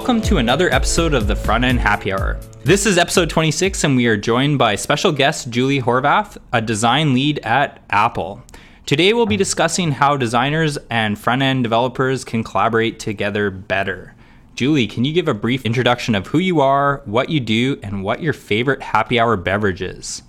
[0.00, 2.40] Welcome to another episode of the Front End Happy Hour.
[2.64, 7.12] This is episode 26, and we are joined by special guest Julie Horvath, a design
[7.12, 8.42] lead at Apple.
[8.86, 14.14] Today, we'll be discussing how designers and front end developers can collaborate together better.
[14.54, 18.02] Julie, can you give a brief introduction of who you are, what you do, and
[18.02, 20.22] what your favorite happy hour beverage is?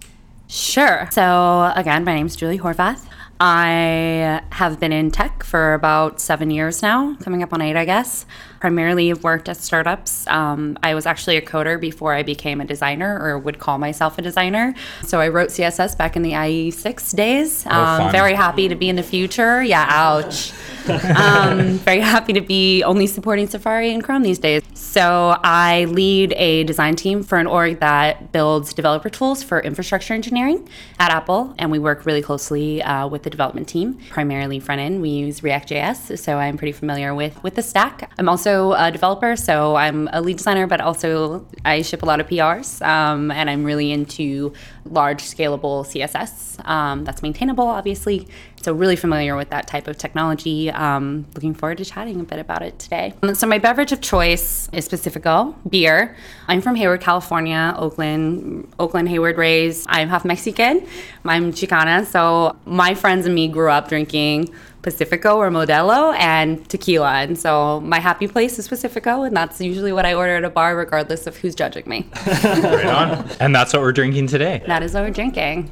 [0.50, 1.08] Sure.
[1.14, 3.08] So, again, my name is Julie Horvath.
[3.40, 7.86] I have been in tech for about seven years now, coming up on eight, I
[7.86, 8.26] guess.
[8.62, 10.28] Primarily worked at startups.
[10.28, 14.20] Um, I was actually a coder before I became a designer or would call myself
[14.20, 14.76] a designer.
[15.04, 17.66] So I wrote CSS back in the IE6 days.
[17.66, 18.12] Oh, Um, fun.
[18.12, 19.64] very happy to be in the future.
[19.64, 20.54] Yeah, ouch.
[21.18, 24.62] um, very happy to be only supporting Safari and Chrome these days.
[24.76, 30.14] So I lead a design team for an org that builds developer tools for infrastructure
[30.14, 30.68] engineering
[31.00, 33.98] at Apple, and we work really closely uh, with the development team.
[34.10, 38.12] Primarily front end, we use React.js, so I'm pretty familiar with with the stack.
[38.20, 42.20] I'm also a developer, so I'm a lead designer, but also I ship a lot
[42.20, 44.54] of PRs, um, and I'm really into
[44.86, 48.28] large scalable CSS um, that's maintainable, obviously.
[48.62, 50.70] So really familiar with that type of technology.
[50.70, 53.14] Um, looking forward to chatting a bit about it today.
[53.24, 56.16] Um, So my beverage of choice is Pacifico beer.
[56.48, 59.88] I'm from Hayward, California, Oakland, Oakland Hayward raised.
[59.90, 60.86] I'm half Mexican.
[61.26, 62.06] I'm Chicana.
[62.06, 67.14] So my friends and me grew up drinking Pacifico or Modelo and tequila.
[67.22, 70.50] And so my happy place is Pacifico, and that's usually what I order at a
[70.50, 72.08] bar, regardless of who's judging me.
[72.44, 73.28] Right on.
[73.40, 74.64] and that's what we're drinking today.
[74.68, 75.70] that is what we're drinking.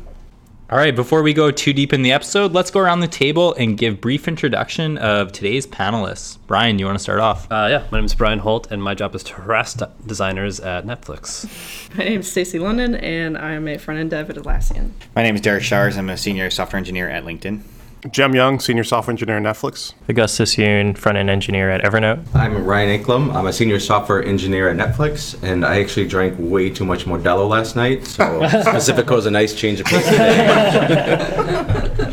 [0.72, 3.56] All right, before we go too deep in the episode, let's go around the table
[3.56, 6.38] and give brief introduction of today's panelists.
[6.46, 7.52] Brian, you want to start off?
[7.52, 10.60] Uh, yeah, my name is Brian Holt, and my job is to harass d- designers
[10.60, 11.50] at Netflix.
[11.98, 14.92] My name is Stacey London, and I'm a front end dev at Atlassian.
[15.16, 15.98] My name is Derek Showers.
[15.98, 17.64] I'm a senior software engineer at LinkedIn.
[18.12, 19.94] Jem Young, senior software engineer at Netflix.
[20.08, 22.26] Augustus Yuan, front end engineer at Evernote.
[22.34, 23.36] I'm Ryan Anklam.
[23.36, 27.50] I'm a senior software engineer at Netflix, and I actually drank way too much Modelo
[27.50, 28.06] last night.
[28.08, 30.96] So Pacifico is a nice change of pace today.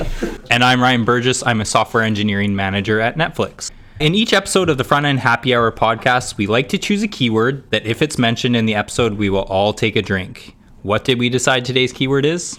[0.48, 1.44] And I'm Ryan Burgess.
[1.44, 3.70] I'm a software engineering manager at Netflix.
[4.00, 7.08] In each episode of the Front End Happy Hour podcast, we like to choose a
[7.08, 10.56] keyword that, if it's mentioned in the episode, we will all take a drink.
[10.82, 12.58] What did we decide today's keyword is?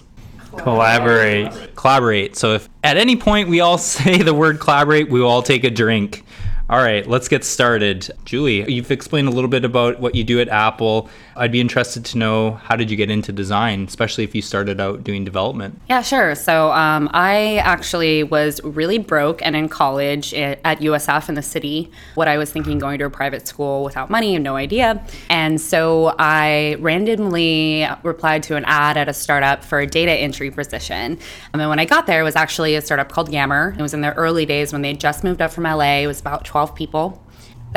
[0.56, 1.76] Collaborate.
[1.76, 2.36] Collaborate.
[2.36, 5.64] So if at any point we all say the word collaborate, we will all take
[5.64, 6.24] a drink.
[6.70, 8.10] All right, let's get started.
[8.26, 11.08] Julie, you've explained a little bit about what you do at Apple.
[11.38, 14.80] I'd be interested to know how did you get into design, especially if you started
[14.80, 15.80] out doing development.
[15.88, 16.34] Yeah, sure.
[16.34, 21.90] So um, I actually was really broke and in college at USF in the city.
[22.14, 25.04] What I was thinking going to a private school without money and no idea.
[25.30, 30.50] And so I randomly replied to an ad at a startup for a data entry
[30.50, 31.18] position.
[31.52, 33.74] And when I got there, it was actually a startup called Yammer.
[33.78, 35.98] It was in their early days when they just moved up from LA.
[35.98, 37.22] It was about 12 people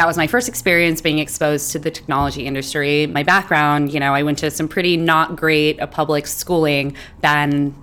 [0.02, 3.06] that was my first experience being exposed to the technology industry.
[3.06, 7.76] My background, you know, I went to some pretty not great a public schooling, then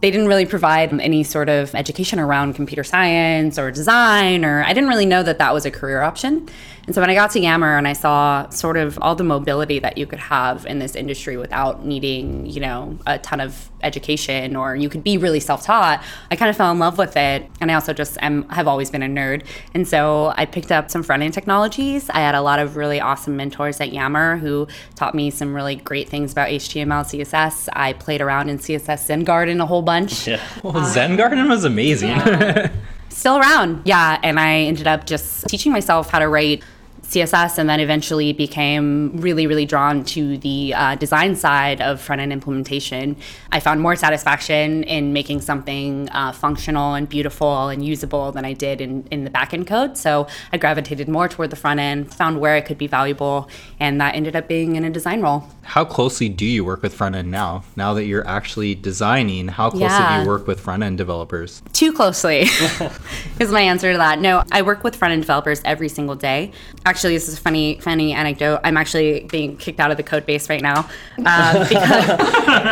[0.00, 4.72] they didn't really provide any sort of education around computer science or design or I
[4.72, 6.48] didn't really know that that was a career option.
[6.86, 9.78] And so when I got to Yammer and I saw sort of all the mobility
[9.78, 14.56] that you could have in this industry without needing, you know, a ton of education
[14.56, 17.48] or you could be really self-taught, I kind of fell in love with it.
[17.60, 19.44] And I also just am have always been a nerd.
[19.74, 22.10] And so I picked up some front-end technologies.
[22.10, 25.76] I had a lot of really awesome mentors at Yammer who taught me some really
[25.76, 27.68] great things about HTML, CSS.
[27.72, 30.40] I played around in CSS Zen Garden a whole bunch Yeah.
[30.62, 32.18] Well, Zen Garden was amazing.
[33.12, 33.82] still around.
[33.84, 36.62] Yeah, and I ended up just teaching myself how to write
[37.10, 42.20] CSS and then eventually became really, really drawn to the uh, design side of front
[42.20, 43.16] end implementation.
[43.50, 48.52] I found more satisfaction in making something uh, functional and beautiful and usable than I
[48.52, 49.96] did in, in the back end code.
[49.96, 53.50] So I gravitated more toward the front end, found where it could be valuable,
[53.80, 55.48] and that ended up being in a design role.
[55.64, 57.64] how closely do you work with front end now?
[57.74, 61.60] Now that you're actually designing, how closely do you work with front end developers?
[61.72, 62.42] Too closely
[63.40, 64.20] is my answer to that.
[64.20, 66.52] No, I work with front end developers every single day.
[66.86, 68.60] Actually, this is a funny, funny anecdote.
[68.64, 70.88] I'm actually being kicked out of the code base right now
[71.18, 72.06] um, because,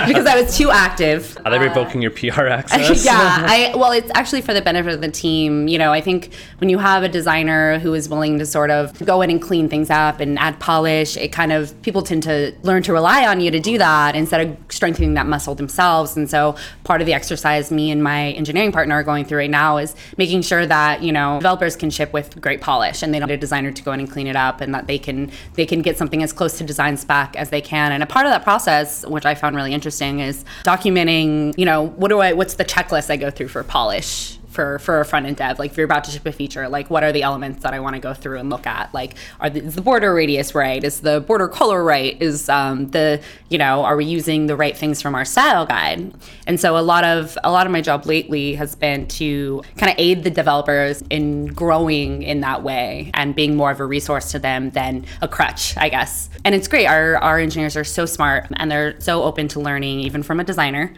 [0.06, 1.38] because I was too active.
[1.44, 3.04] Are they revoking your PR access?
[3.04, 5.69] yeah, I well, it's actually for the benefit of the team.
[5.69, 8.98] You know, I think when you have a designer who is willing to sort of
[9.04, 12.54] go in and clean things up and add polish, it kind of people tend to
[12.62, 16.16] learn to rely on you to do that instead of strengthening that muscle themselves.
[16.16, 19.50] And so, part of the exercise me and my engineering partner are going through right
[19.50, 23.19] now is making sure that you know developers can ship with great polish and they
[23.19, 25.30] don't need a designer to go in and clean it up, and that they can
[25.54, 27.92] they can get something as close to design spec as they can.
[27.92, 31.56] And a part of that process, which I found really interesting, is documenting.
[31.56, 32.32] You know, what do I?
[32.32, 34.38] What's the checklist I go through for polish?
[34.48, 35.58] For for a front end dev.
[35.58, 37.80] Like if you're about to ship a feature, like what are the elements that I
[37.80, 38.92] want to go through and look at?
[38.92, 40.82] Like are the, is the border radius right?
[40.82, 42.20] Is the border color right?
[42.20, 46.14] Is um, the you know are we using the right things from our style guide?
[46.46, 49.92] And so a lot of a lot of my job lately has been to kind
[49.92, 54.32] of aid the developers in growing in that way and being more of a resource
[54.32, 56.30] to them than a crutch, I guess.
[56.44, 56.86] And it's great.
[56.86, 60.44] Our our engineers are so smart and they're so open to learning even from a
[60.44, 60.94] designer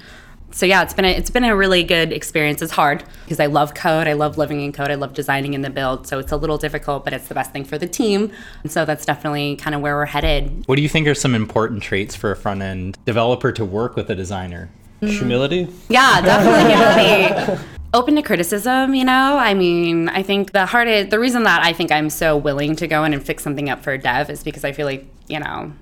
[0.52, 2.60] so yeah, it's been a, it's been a really good experience.
[2.62, 4.08] It's hard because I love code.
[4.08, 4.90] I love living in code.
[4.90, 6.06] I love designing in the build.
[6.06, 8.32] So it's a little difficult, but it's the best thing for the team.
[8.62, 10.64] And so that's definitely kind of where we're headed.
[10.66, 13.96] What do you think are some important traits for a front end developer to work
[13.96, 14.70] with a designer?
[15.00, 15.16] Mm-hmm.
[15.16, 15.68] Humility.
[15.88, 17.64] Yeah, definitely humility.
[17.92, 19.36] Open to criticism, you know.
[19.36, 22.86] I mean, I think the hardest, the reason that I think I'm so willing to
[22.86, 25.40] go in and fix something up for a dev is because I feel like, you
[25.40, 25.72] know,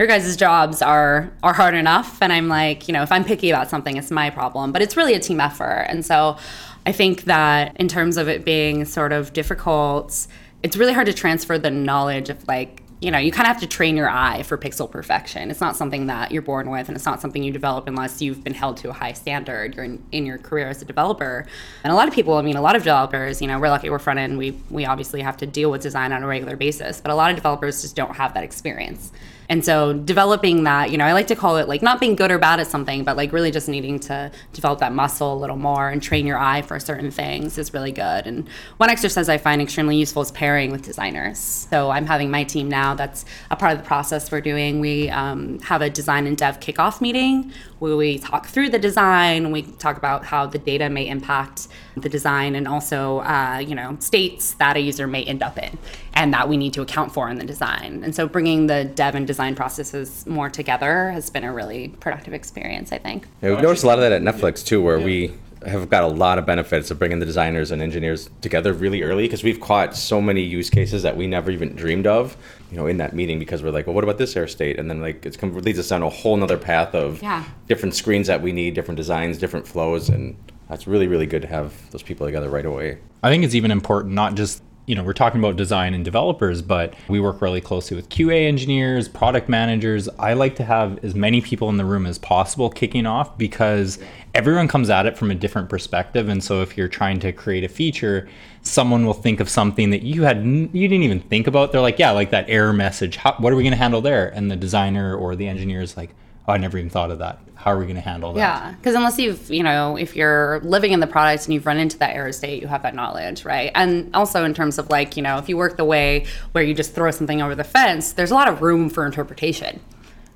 [0.00, 2.22] your guys' jobs are are hard enough.
[2.22, 4.72] And i'm like you know if i'm picky about something it's my problem.
[4.72, 5.86] But it's really a team effort.
[5.90, 6.38] And so
[6.86, 10.26] i think that in terms of it being sort of difficult
[10.62, 13.60] it's really hard to transfer the knowledge of like you know you kind of have
[13.60, 15.50] to train your eye for pixel perfection.
[15.50, 18.42] It's not something that you're born with and it's not something you develop unless you've
[18.42, 21.46] been held to a high standard in, in your career as a developer.
[21.84, 23.90] And a lot of people i mean a lot of developers you know we're lucky
[23.90, 27.02] we're front end we we obviously have to deal with design on a regular basis
[27.02, 29.12] but a lot of developers just don't have that experience
[29.50, 32.30] and so developing that, you know, I like to call it like not being good
[32.30, 35.56] or bad at something, but like really just needing to develop that muscle a little
[35.56, 38.28] more and train your eye for certain things is really good.
[38.28, 41.40] And one exercise I find extremely useful is pairing with designers.
[41.40, 44.78] So I'm having my team now that's a part of the process we're doing.
[44.78, 49.50] We um, have a design and dev kickoff meeting where we talk through the design,
[49.50, 51.66] we talk about how the data may impact
[51.96, 55.76] the design and also, uh, you know, states that a user may end up in
[56.14, 58.02] and that we need to account for in the design.
[58.04, 62.34] And so bringing the dev and design processes more together has been a really productive
[62.34, 63.26] experience, I think.
[63.42, 65.32] Yeah, we've noticed a lot of that at Netflix too, where we
[65.66, 69.24] have got a lot of benefits of bringing the designers and engineers together really early
[69.24, 72.36] because we've caught so many use cases that we never even dreamed of,
[72.70, 74.78] you know, in that meeting because we're like, well, what about this air state?
[74.78, 77.44] And then like it's come, leads us down a whole nother path of Yeah.
[77.68, 80.34] different screens that we need, different designs, different flows, and
[80.68, 82.98] that's really really good to have those people together right away.
[83.22, 86.62] I think it's even important not just you know we're talking about design and developers
[86.62, 90.08] but we work really closely with qa engineers product managers.
[90.18, 94.00] I like to have as many people in the room as possible kicking off because
[94.34, 96.28] everyone comes at it from a different perspective.
[96.28, 98.28] And so if you're trying to create a feature
[98.62, 101.70] someone will think of something that you had you didn't even think about.
[101.70, 103.14] They're like yeah like that error message.
[103.14, 104.28] How, what are we going to handle there?
[104.28, 106.10] And the designer or the engineer is like
[106.48, 108.72] oh i never even thought of that how are we going to handle that Yeah,
[108.72, 111.98] because unless you've, you know, if you're living in the product and you've run into
[111.98, 113.70] that error state, you have that knowledge, right?
[113.74, 116.72] And also in terms of like, you know, if you work the way where you
[116.72, 119.78] just throw something over the fence, there's a lot of room for interpretation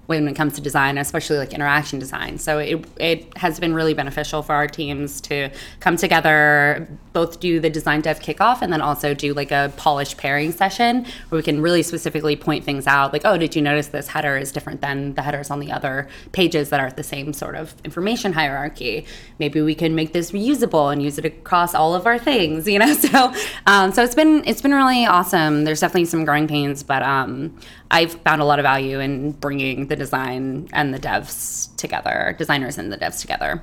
[0.07, 2.39] when it comes to design, especially like interaction design.
[2.39, 7.61] So it, it has been really beneficial for our teams to come together, both do
[7.61, 11.43] the design dev kickoff and then also do like a polished pairing session where we
[11.43, 13.13] can really specifically point things out.
[13.13, 16.09] Like, oh, did you notice this header is different than the headers on the other
[16.33, 19.07] pages that are the same sort of information hierarchy?
[19.39, 22.79] Maybe we can make this reusable and use it across all of our things, you
[22.79, 22.93] know?
[22.95, 23.33] So,
[23.67, 25.65] um, so it's been it's been really awesome.
[25.65, 27.57] There's definitely some growing pains, but um,
[27.95, 32.77] I've found a lot of value in bringing the design and the devs together, designers
[32.77, 33.63] and the devs together.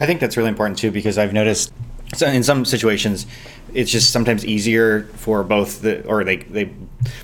[0.00, 1.72] I think that's really important too because I've noticed
[2.16, 3.26] so in some situations
[3.72, 6.72] it's just sometimes easier for both the or they they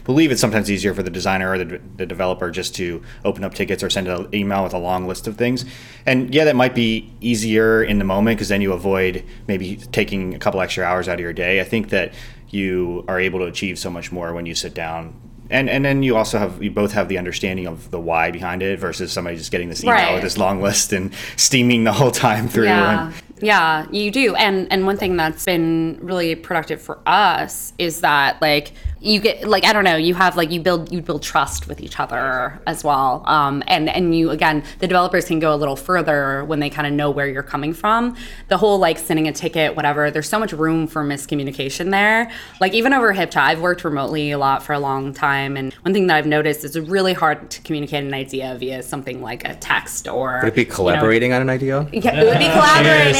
[0.04, 3.52] believe it's sometimes easier for the designer or the, the developer just to open up
[3.52, 5.64] tickets or send an email with a long list of things
[6.06, 10.34] and yeah that might be easier in the moment because then you avoid maybe taking
[10.34, 12.12] a couple extra hours out of your day i think that
[12.48, 15.14] you are able to achieve so much more when you sit down
[15.50, 18.62] and and then you also have you both have the understanding of the why behind
[18.62, 20.14] it versus somebody just getting this email Right.
[20.14, 23.06] with this long list and steaming the whole time through Yeah.
[23.06, 24.34] and Yeah, you do.
[24.34, 29.48] And and one thing that's been really productive for us is that like you get
[29.48, 32.60] like I don't know, you have like you build you build trust with each other
[32.66, 33.22] as well.
[33.26, 36.86] Um and and you again, the developers can go a little further when they kind
[36.86, 38.14] of know where you're coming from.
[38.48, 42.30] The whole like sending a ticket whatever, there's so much room for miscommunication there.
[42.60, 45.94] Like even over HipChat, I've worked remotely a lot for a long time and one
[45.94, 49.48] thing that I've noticed is it's really hard to communicate an idea via something like
[49.48, 51.88] a text or Would it be you know, collaborating on an idea?
[51.90, 53.14] yeah, it would be collaborating.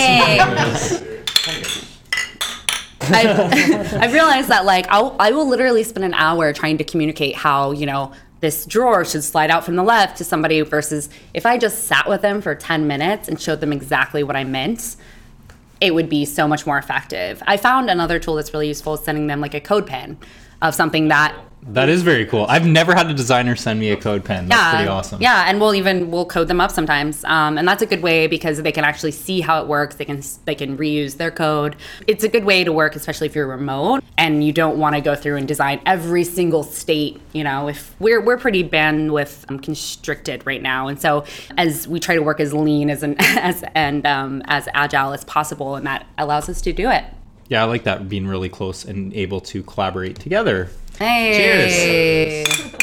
[3.13, 7.35] I've, I've realized that like I'll, I will literally spend an hour trying to communicate
[7.35, 11.45] how you know this drawer should slide out from the left to somebody versus if
[11.45, 14.97] I just sat with them for 10 minutes and showed them exactly what I meant
[15.81, 17.43] it would be so much more effective.
[17.47, 20.19] I found another tool that's really useful is sending them like a code pen
[20.61, 22.47] of something that That is very cool.
[22.49, 24.49] I've never had a designer send me a code pen.
[24.49, 25.21] That's pretty awesome.
[25.21, 28.27] Yeah, and we'll even we'll code them up sometimes, um, and that's a good way
[28.27, 29.97] because they can actually see how it works.
[29.97, 31.77] They can they can reuse their code.
[32.07, 35.01] It's a good way to work, especially if you're remote and you don't want to
[35.01, 37.21] go through and design every single state.
[37.33, 41.25] You know, if we're we're pretty bandwidth um, constricted right now, and so
[41.59, 45.25] as we try to work as lean as an as and um, as agile as
[45.25, 47.05] possible, and that allows us to do it.
[47.49, 50.71] Yeah, I like that being really close and able to collaborate together.
[51.01, 52.45] Hey.
[52.45, 52.75] Cheers.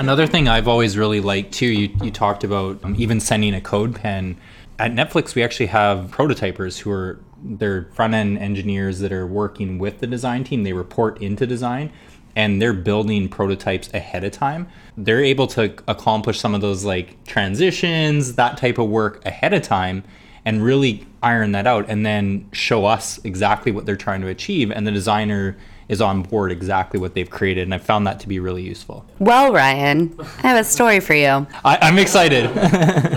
[0.00, 3.60] Another thing I've always really liked too, you, you talked about um, even sending a
[3.60, 4.36] code pen.
[4.80, 9.78] At Netflix, we actually have prototypers who are they're front end engineers that are working
[9.78, 10.64] with the design team.
[10.64, 11.92] They report into design
[12.34, 14.66] and they're building prototypes ahead of time.
[14.96, 19.62] They're able to accomplish some of those like transitions, that type of work ahead of
[19.62, 20.02] time
[20.44, 24.72] and really iron that out and then show us exactly what they're trying to achieve.
[24.72, 25.56] And the designer
[25.88, 27.62] is on board exactly what they've created.
[27.62, 29.04] And I found that to be really useful.
[29.18, 31.46] Well, Ryan, I have a story for you.
[31.64, 32.50] I, I'm excited.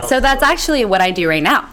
[0.10, 1.70] So that's actually what I do right now.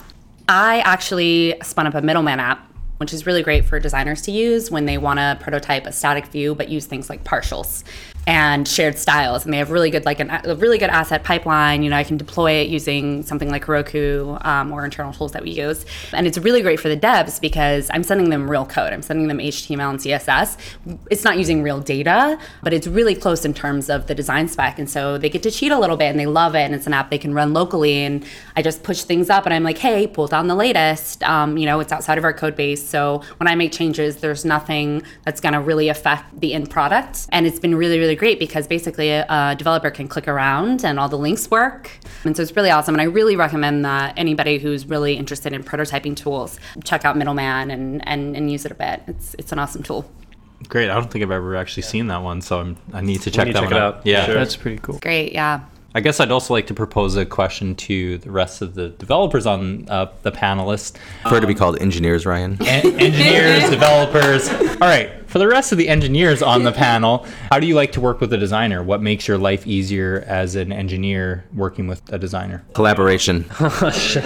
[0.49, 4.71] I actually spun up a middleman app, which is really great for designers to use
[4.71, 7.83] when they want to prototype a static view but use things like partials
[8.27, 9.45] and shared styles.
[9.45, 11.83] And they have really good, like an, a really good asset pipeline.
[11.83, 15.45] You know, I can deploy it using something like Heroku um, or internal tools that
[15.45, 15.87] we use.
[16.13, 18.93] And it's really great for the devs because I'm sending them real code.
[18.93, 20.57] I'm sending them HTML and CSS.
[21.09, 24.81] It's not using real data, but it's really close in terms of the design spec.
[24.81, 26.63] And so they get to cheat a little bit and they love it.
[26.63, 27.99] And it's an app they can run locally.
[27.99, 28.25] And
[28.57, 31.23] I just push things up and I'm like, hey, pull down the latest.
[31.23, 32.87] Um, you know, it's outside of our code base.
[32.87, 37.29] So when I make changes, there's nothing that's going to really affect the end product.
[37.31, 40.99] And it's been really, really great because basically a, a developer can click around and
[40.99, 41.91] all the links work.
[42.25, 42.95] And so it's really awesome.
[42.95, 47.71] And I really recommend that anybody who's really interested in prototyping tools check out Middleman
[47.71, 49.03] and, and, and use it a bit.
[49.07, 50.11] It's, it's an awesome tool.
[50.69, 50.91] Great.
[50.91, 53.47] I don't think I've ever actually seen that one, so I'm, I need to check
[53.47, 53.95] need to that check one it out.
[53.97, 54.07] out.
[54.07, 54.25] Yeah.
[54.25, 54.35] Sure.
[54.35, 54.99] That's pretty cool.
[54.99, 55.61] Great, yeah.
[55.97, 59.47] I guess I'd also like to propose a question to the rest of the developers
[59.47, 60.99] on uh, the panelists.
[61.23, 62.59] Prefer to be called engineers, Ryan.
[62.67, 64.51] En- engineers, developers.
[64.51, 65.11] All right.
[65.27, 68.21] For the rest of the engineers on the panel, how do you like to work
[68.21, 68.83] with a designer?
[68.83, 72.63] What makes your life easier as an engineer working with a designer?
[72.75, 73.45] Collaboration.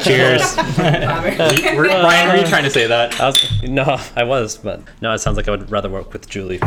[0.02, 0.56] Cheers.
[0.56, 3.20] Were- Ryan, were you trying to say that?
[3.20, 6.28] I was, no, I was, but no, it sounds like I would rather work with
[6.28, 6.58] Julie.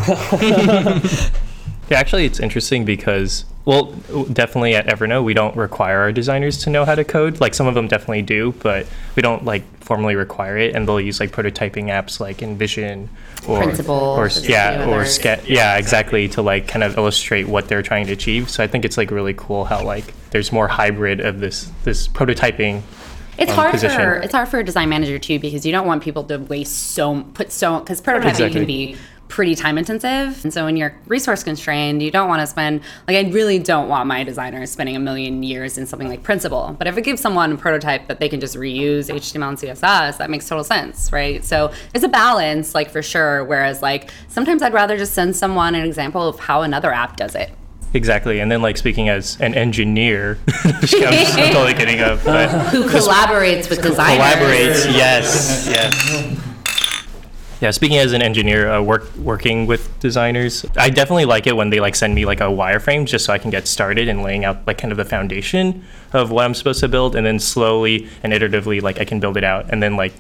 [1.89, 3.91] Yeah, actually, it's interesting because, well,
[4.31, 7.41] definitely at Evernote, we don't require our designers to know how to code.
[7.41, 10.75] Like some of them definitely do, but we don't like formally require it.
[10.75, 13.09] And they'll use like prototyping apps like InVision
[13.47, 15.05] or Principle, or yeah, or.
[15.05, 15.47] Sketch.
[15.49, 18.49] Yeah, exactly to like kind of illustrate what they're trying to achieve.
[18.49, 22.07] So I think it's like really cool how like there's more hybrid of this this
[22.07, 22.81] prototyping.
[23.37, 23.99] It's um, hard position.
[23.99, 26.91] for it's hard for a design manager too because you don't want people to waste
[26.91, 28.51] so put so because prototyping Exactly.
[28.51, 28.95] can be
[29.33, 33.17] pretty time intensive and so when you're resource constrained you don't want to spend like
[33.17, 36.85] I really don't want my designers spending a million years in something like Principle but
[36.85, 40.29] if it gives someone a prototype that they can just reuse HTML and CSS that
[40.29, 44.71] makes total sense right so there's a balance like for sure whereas like sometimes I'd
[44.71, 47.49] rather just send someone an example of how another app does it
[47.95, 51.99] Exactly, and then like speaking as an engineer, I'm just totally kidding.
[51.99, 54.91] Up, but who collaborates with designers collaborates.
[54.91, 56.49] Yes, yes.
[57.63, 61.69] Yeah, speaking as an engineer, uh, work working with designers, I definitely like it when
[61.69, 64.43] they like send me like a wireframe just so I can get started and laying
[64.43, 68.09] out like kind of the foundation of what I'm supposed to build, and then slowly
[68.21, 70.11] and iteratively like I can build it out, and then like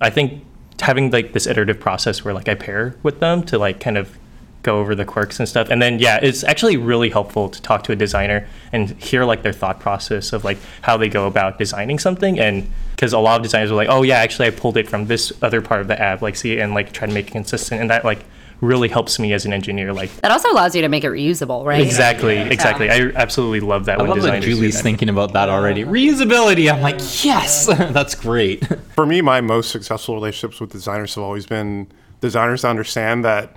[0.00, 0.44] I think
[0.80, 4.16] having like this iterative process where like I pair with them to like kind of
[4.62, 5.70] go over the quirks and stuff.
[5.70, 9.42] And then yeah it's actually really helpful to talk to a designer and hear like
[9.42, 13.36] their thought process of like how they go about designing something and because a lot
[13.36, 15.86] of designers were like oh yeah actually i pulled it from this other part of
[15.86, 18.24] the app like see and like try to make it consistent and that like
[18.60, 21.64] really helps me as an engineer like that also allows you to make it reusable
[21.64, 24.82] right exactly exactly i absolutely love that I when love that designers do Julie's that.
[24.82, 25.84] thinking about that already.
[25.84, 26.72] Reusability.
[26.72, 28.66] I'm like, yes, that's great.
[28.94, 31.86] For me, my most successful relationships with designers have always been
[32.20, 33.56] designers to understand that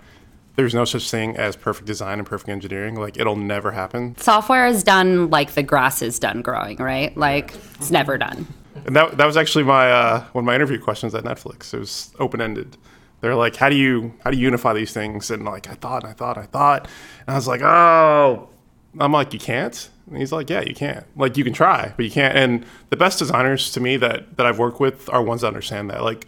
[0.56, 2.96] there's no such thing as perfect design and perfect engineering.
[2.96, 4.16] Like it'll never happen.
[4.18, 7.16] software is done like the grass is done growing, right?
[7.18, 8.46] Like it's never done.
[8.86, 11.74] And that, that was actually my uh, one of my interview questions at Netflix.
[11.74, 12.78] It was open ended.
[13.22, 15.30] They're like, how do you how do you unify these things?
[15.30, 16.88] And like I thought, I thought, I thought,
[17.28, 18.50] and I was like, oh,
[19.00, 19.90] I'm like, you can't.
[20.08, 21.06] And he's like, yeah, you can't.
[21.16, 22.36] Like you can try, but you can't.
[22.36, 25.90] And the best designers to me that that I've worked with are ones that understand
[25.92, 26.04] that.
[26.04, 26.28] Like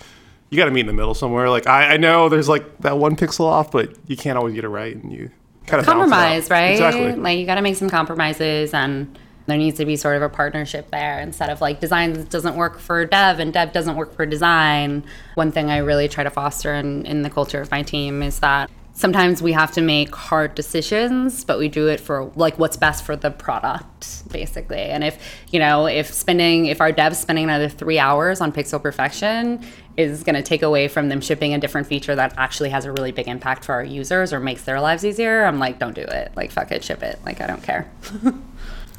[0.49, 1.49] you got to meet in the middle somewhere.
[1.49, 4.63] Like I, I know there's like that one pixel off, but you can't always get
[4.63, 5.31] it right, and you
[5.65, 6.71] kind of Compromise, right?
[6.71, 7.15] Exactly.
[7.15, 10.29] Like you got to make some compromises and there needs to be sort of a
[10.29, 14.25] partnership there instead of like design doesn't work for dev and dev doesn't work for
[14.25, 15.03] design.
[15.35, 18.39] One thing I really try to foster in, in the culture of my team is
[18.39, 22.77] that sometimes we have to make hard decisions, but we do it for like what's
[22.77, 24.77] best for the product, basically.
[24.77, 28.81] And if, you know, if spending, if our devs spending another three hours on pixel
[28.81, 29.65] perfection
[29.97, 32.91] is going to take away from them shipping a different feature that actually has a
[32.91, 36.01] really big impact for our users or makes their lives easier, I'm like, don't do
[36.01, 36.31] it.
[36.35, 37.19] Like, fuck it, ship it.
[37.25, 37.91] Like, I don't care.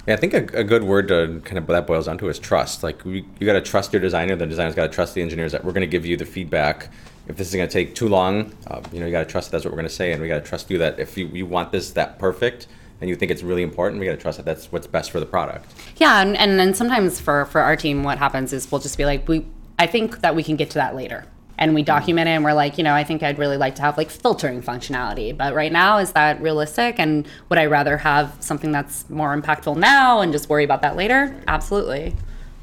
[0.07, 2.39] Yeah, I think a, a good word to kind of that boils down to is
[2.39, 2.83] trust.
[2.83, 4.37] Like we, you got to trust your designer.
[4.37, 6.91] The designer's got to trust the engineers that we're going to give you the feedback.
[7.27, 9.51] If this is going to take too long, uh, you know, you got to trust
[9.51, 11.17] that that's what we're going to say, and we got to trust you that if
[11.17, 12.67] you, you want this that perfect
[13.01, 15.21] and you think it's really important, we got to trust that that's what's best for
[15.21, 15.73] the product.
[15.97, 19.07] Yeah, and, and then sometimes for, for our team, what happens is we'll just be
[19.07, 19.47] like, we,
[19.79, 21.25] I think that we can get to that later.
[21.59, 23.83] And we document it and we're like, you know, I think I'd really like to
[23.83, 25.37] have like filtering functionality.
[25.37, 26.97] But right now, is that realistic?
[26.99, 30.97] And would I rather have something that's more impactful now and just worry about that
[30.97, 31.41] later?
[31.47, 32.15] Absolutely.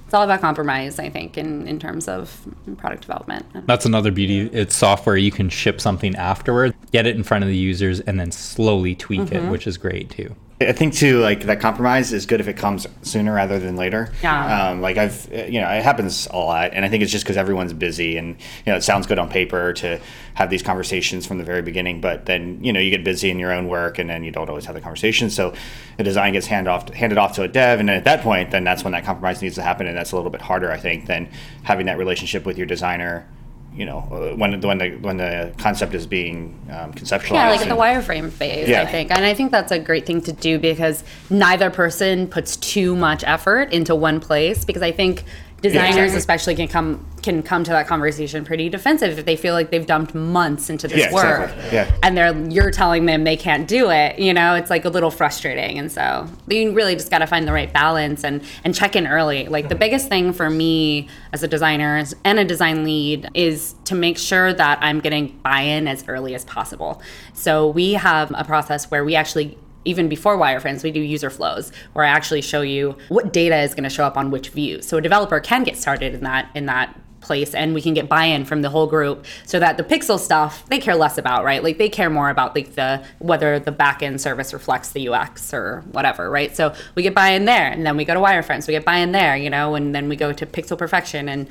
[0.05, 2.37] It's all about compromise, I think, in, in terms of
[2.75, 3.45] product development.
[3.65, 4.41] That's another beauty.
[4.51, 5.15] It's software.
[5.15, 8.93] You can ship something afterward, get it in front of the users, and then slowly
[8.93, 9.49] tweak it, mm-hmm.
[9.49, 10.35] which is great too.
[10.69, 14.11] I think too, like that compromise is good if it comes sooner rather than later.
[14.21, 14.69] Yeah.
[14.69, 17.37] Um, like I've, you know, it happens a lot, and I think it's just because
[17.37, 18.29] everyone's busy, and
[18.65, 19.99] you know, it sounds good on paper to
[20.35, 23.39] have these conversations from the very beginning, but then you know, you get busy in
[23.39, 25.29] your own work, and then you don't always have the conversation.
[25.29, 25.53] So,
[25.97, 28.51] the design gets handed off handed off to a dev, and then at that point,
[28.51, 30.77] then that's when that compromise needs to happen, and that's a little bit harder, I
[30.77, 31.29] think, than
[31.63, 33.27] having that relationship with your designer.
[33.73, 37.31] You know, uh, when when the when the concept is being um, conceptualized.
[37.31, 38.81] Yeah, like at and- the wireframe phase, Yeah.
[38.81, 39.11] I think.
[39.11, 43.23] And I think that's a great thing to do because neither person puts too much
[43.23, 45.23] effort into one place because I think
[45.61, 46.17] designers exactly.
[46.17, 49.85] especially can come can come to that conversation pretty defensive if they feel like they've
[49.85, 51.77] dumped months into this Yeah, work exactly.
[51.77, 51.95] Yeah.
[52.01, 55.11] and they're you're telling them they can't do it you know it's like a little
[55.11, 58.95] frustrating and so you really just got to find the right balance and and check
[58.95, 59.79] in early like the mm-hmm.
[59.79, 64.53] biggest thing for me as a designer and a design lead is to make sure
[64.53, 67.01] that i'm getting buy-in as early as possible
[67.33, 71.71] so we have a process where we actually even before wireframes, we do user flows
[71.93, 74.81] where I actually show you what data is going to show up on which view.
[74.81, 78.09] So a developer can get started in that in that place and we can get
[78.09, 81.63] buy-in from the whole group so that the pixel stuff they care less about right?
[81.63, 85.81] Like they care more about like the whether the backend service reflects the ux or
[85.91, 86.55] whatever right?
[86.55, 89.37] So we get buy-in there and then we go to wireframes we get buy-in there
[89.37, 91.47] you know and then we go to pixel perfection and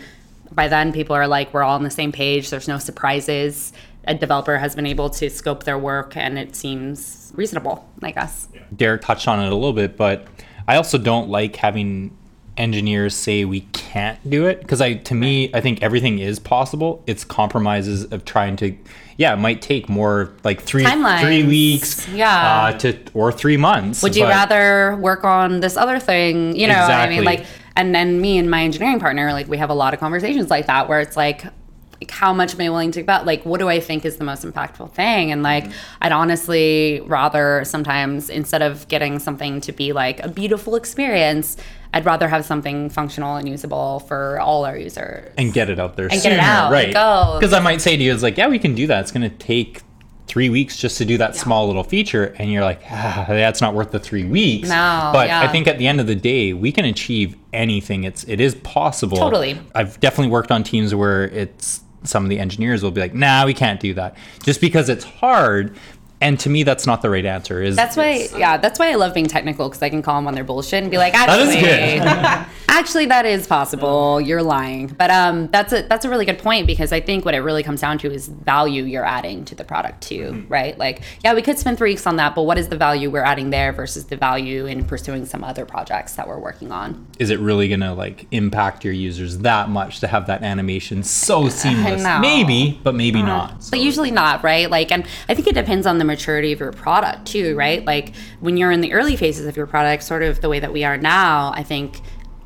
[0.52, 2.50] by then people are like we're all on the same page.
[2.50, 3.72] There's no surprises
[4.04, 8.48] a developer has been able to scope their work and it seems reasonable i guess
[8.76, 10.26] Derek touched on it a little bit, but
[10.68, 12.16] I also don't like having
[12.56, 17.02] engineers say we can't do it because I to me I think everything is possible.
[17.06, 18.76] It's compromises of trying to
[19.16, 21.20] yeah, it might take more like three Timelines.
[21.22, 22.62] three weeks Yeah.
[22.74, 24.02] uh, to or 3 months.
[24.02, 27.44] would you rather work on this other thing you know i mean like
[27.76, 30.66] and then me and my engineering partner like we have a lot of conversations like
[30.66, 31.44] that where it's like
[32.00, 34.24] like how much am i willing to about like what do i think is the
[34.24, 35.64] most impactful thing and like
[36.02, 41.56] i'd honestly rather sometimes instead of getting something to be like a beautiful experience
[41.92, 45.96] i'd rather have something functional and usable for all our users and get it out
[45.96, 46.94] there And get sooner, it out, right?
[46.96, 47.38] oh.
[47.38, 49.00] Because I might say to you, it's like, yeah, we can do that.
[49.00, 49.82] It's going to take
[50.26, 53.74] three weeks just to do that small little feature, and you're like, ah, that's not
[53.74, 54.68] worth the three weeks.
[54.68, 55.40] No, but yeah.
[55.40, 58.04] I think at the end of the day, we can achieve anything.
[58.04, 59.16] It's it is possible.
[59.18, 59.58] Totally.
[59.74, 63.44] I've definitely worked on teams where it's some of the engineers will be like, nah,
[63.44, 65.76] we can't do that, just because it's hard.
[66.20, 67.62] And to me, that's not the right answer.
[67.62, 70.26] Is That's why, yeah, that's why I love being technical because I can call them
[70.26, 72.46] on their bullshit and be like, is actually, good.
[72.68, 74.20] actually, that is possible.
[74.20, 77.34] You're lying, but um, that's a that's a really good point because I think what
[77.34, 80.76] it really comes down to is value you're adding to the product too, right?
[80.76, 83.22] Like, yeah, we could spend three weeks on that, but what is the value we're
[83.22, 87.06] adding there versus the value in pursuing some other projects that we're working on?
[87.20, 91.50] is it really gonna like impact your users that much to have that animation so
[91.50, 92.02] seamless?
[92.02, 92.18] know.
[92.18, 93.68] Maybe, but maybe not.
[93.70, 94.70] But usually not, right?
[94.70, 97.84] Like, and I think it depends on the maturity of your product too, right?
[97.84, 100.72] Like when you're in the early phases of your product, sort of the way that
[100.72, 102.00] we are now, I think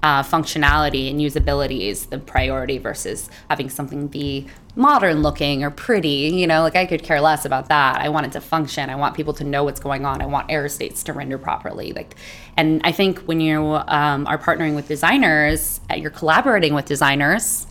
[0.04, 4.46] uh, functionality and usability is the priority versus having something be
[4.76, 6.30] modern looking or pretty.
[6.34, 8.02] You know, like I could care less about that.
[8.02, 8.90] I want it to function.
[8.90, 10.20] I want people to know what's going on.
[10.20, 11.92] I want error states to render properly.
[11.92, 12.16] Like,
[12.56, 17.66] and I think when you um, are partnering with designers, uh, you're collaborating with designers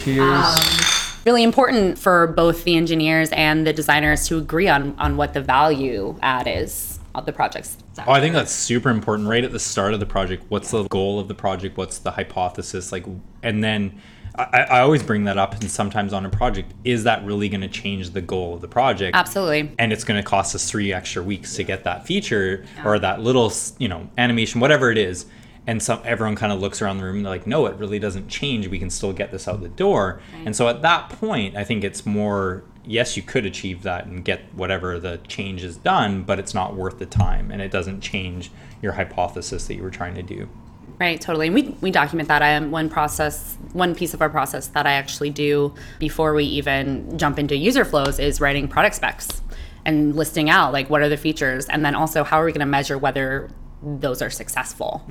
[0.00, 1.01] Cheers.
[1.24, 5.40] Really important for both the engineers and the designers to agree on on what the
[5.40, 7.76] value add is of the projects.
[8.06, 10.44] Oh, I think that's super important right at the start of the project.
[10.48, 11.76] What's the goal of the project?
[11.76, 12.90] What's the hypothesis?
[12.90, 13.04] Like,
[13.42, 14.00] and then
[14.34, 17.60] I, I always bring that up, and sometimes on a project, is that really going
[17.60, 19.14] to change the goal of the project?
[19.14, 19.72] Absolutely.
[19.78, 23.20] And it's going to cost us three extra weeks to get that feature or that
[23.20, 25.26] little, you know, animation, whatever it is.
[25.66, 27.98] And some everyone kind of looks around the room and they're like, no, it really
[27.98, 28.66] doesn't change.
[28.66, 30.20] We can still get this out the door.
[30.44, 34.24] And so at that point, I think it's more yes, you could achieve that and
[34.24, 38.00] get whatever the change is done, but it's not worth the time and it doesn't
[38.00, 40.48] change your hypothesis that you were trying to do.
[40.98, 41.46] Right, totally.
[41.46, 42.42] And we, we document that.
[42.42, 46.44] I am one process, one piece of our process that I actually do before we
[46.44, 49.42] even jump into user flows is writing product specs
[49.84, 52.60] and listing out like what are the features, and then also how are we going
[52.60, 53.50] to measure whether
[53.82, 55.04] those are successful.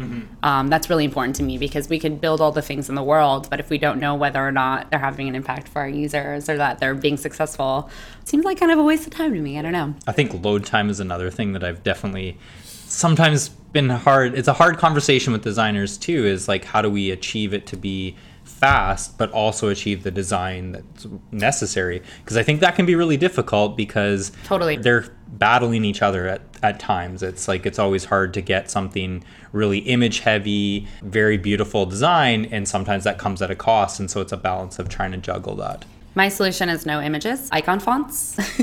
[0.43, 3.03] Um, that's really important to me because we could build all the things in the
[3.03, 5.89] world, but if we don't know whether or not they're having an impact for our
[5.89, 7.89] users or that they're being successful,
[8.21, 9.60] it seems like kind of a waste of time to me.
[9.60, 9.93] I don't know.
[10.07, 14.36] I think load time is another thing that I've definitely sometimes been hard.
[14.38, 16.25] It's a hard conversation with designers too.
[16.25, 18.15] Is like how do we achieve it to be
[18.52, 22.02] fast, but also achieve the design that's necessary?
[22.24, 24.78] Because I think that can be really difficult because Totally.
[24.78, 27.24] they're battling each other at, at times.
[27.24, 32.68] It's like it's always hard to get something really image heavy, very beautiful design, and
[32.68, 34.00] sometimes that comes at a cost.
[34.00, 35.86] And so it's a balance of trying to juggle that.
[36.13, 38.36] My solution is no images, icon fonts,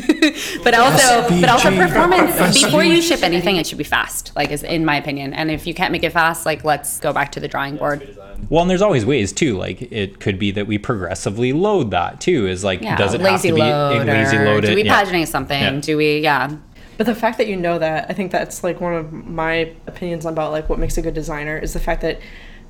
[0.64, 2.62] but also but also performance.
[2.62, 5.32] Before you ship anything, it should be fast, like is in my opinion.
[5.32, 8.18] And if you can't make it fast, like let's go back to the drawing board.
[8.50, 9.56] Well, and there's always ways too.
[9.56, 12.46] Like it could be that we progressively load that too.
[12.46, 14.82] Is like Yeah, does it lazy have to be load, lazy or load do we
[14.84, 15.02] Yeah.
[15.02, 15.60] paginate something?
[15.60, 15.80] Yeah.
[15.80, 16.18] Do we?
[16.20, 16.54] Yeah.
[16.98, 20.26] But the fact that you know that, I think that's like one of my opinions
[20.26, 22.20] about like what makes a good designer is the fact that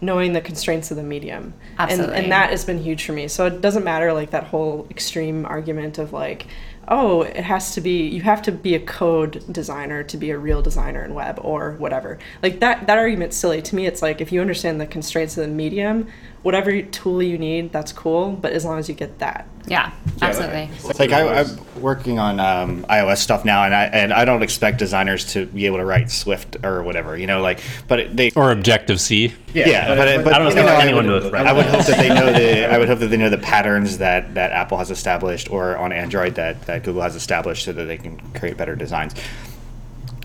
[0.01, 1.55] knowing the constraints of the medium.
[1.79, 2.15] Absolutely.
[2.15, 3.29] And, and that has been huge for me.
[3.29, 6.47] So it doesn't matter like that whole extreme argument of like,
[6.87, 10.39] oh, it has to be you have to be a code designer to be a
[10.39, 12.19] real designer in web or whatever.
[12.43, 13.61] Like that that argument's silly.
[13.63, 16.09] To me it's like if you understand the constraints of the medium,
[16.49, 19.47] whatever tool you need, that's cool, but as long as you get that.
[19.67, 19.93] Yeah.
[20.23, 20.71] Absolutely.
[20.89, 21.47] It's like I, I'm
[21.83, 25.67] working on um, iOS stuff now, and I and I don't expect designers to be
[25.67, 27.61] able to write Swift or whatever, you know, like.
[27.87, 29.35] But they Or Objective C.
[29.53, 31.53] yeah, but, it- but I don't you know, expect I anyone would, to write I
[31.53, 31.75] would that.
[31.75, 34.53] hope that they know the I would hope that they know the patterns that that
[34.53, 38.19] Apple has established, or on Android that that Google has established, so that they can
[38.33, 39.15] create better designs.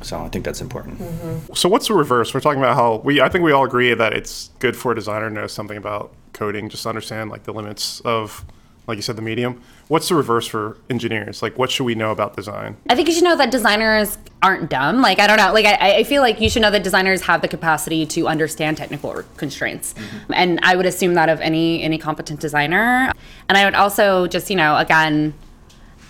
[0.04, 1.00] So I think that's important.
[1.00, 1.54] Mm-hmm.
[1.54, 2.34] So what's the reverse?
[2.34, 3.22] We're talking about how we.
[3.22, 6.14] I think we all agree that it's good for a designer to know something about
[6.34, 8.44] coding, just to understand like the limits of,
[8.86, 9.62] like you said, the medium.
[9.88, 11.42] What's the reverse for engineers?
[11.42, 12.78] Like, what should we know about design?
[12.90, 15.02] I think you should know that designers aren't dumb.
[15.02, 15.54] Like I don't know.
[15.54, 18.78] Like I, I feel like you should know that designers have the capacity to understand
[18.78, 20.34] technical constraints, mm-hmm.
[20.34, 23.12] and I would assume that of any any competent designer.
[23.48, 25.34] And I would also just you know again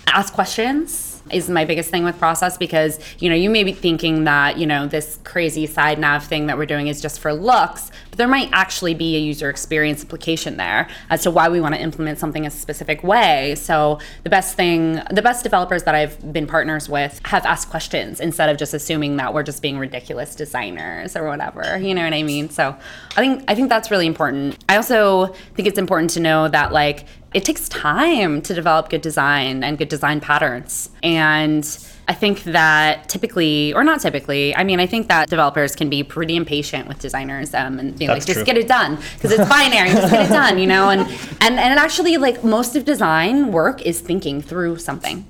[0.07, 4.25] ask questions is my biggest thing with process because you know you may be thinking
[4.25, 7.91] that you know this crazy side nav thing that we're doing is just for looks
[8.13, 11.73] but there might actually be a user experience implication there as to why we want
[11.73, 13.55] to implement something a specific way.
[13.55, 18.19] So the best thing the best developers that i've been partners with have asked questions
[18.19, 22.13] instead of just assuming that we're just being ridiculous designers or whatever you know what
[22.13, 22.49] i mean?
[22.49, 22.75] So
[23.17, 24.63] i think i think that's really important.
[24.69, 29.01] I also think it's important to know that like it takes time to develop good
[29.01, 30.89] design and good design patterns.
[31.01, 31.65] And
[32.07, 36.03] I think that typically, or not typically, I mean, I think that developers can be
[36.03, 38.45] pretty impatient with designers um, and be like, just true.
[38.45, 40.89] get it done because it's binary, just get it done, you know?
[40.89, 41.01] And,
[41.41, 45.25] and, and actually, like, most of design work is thinking through something.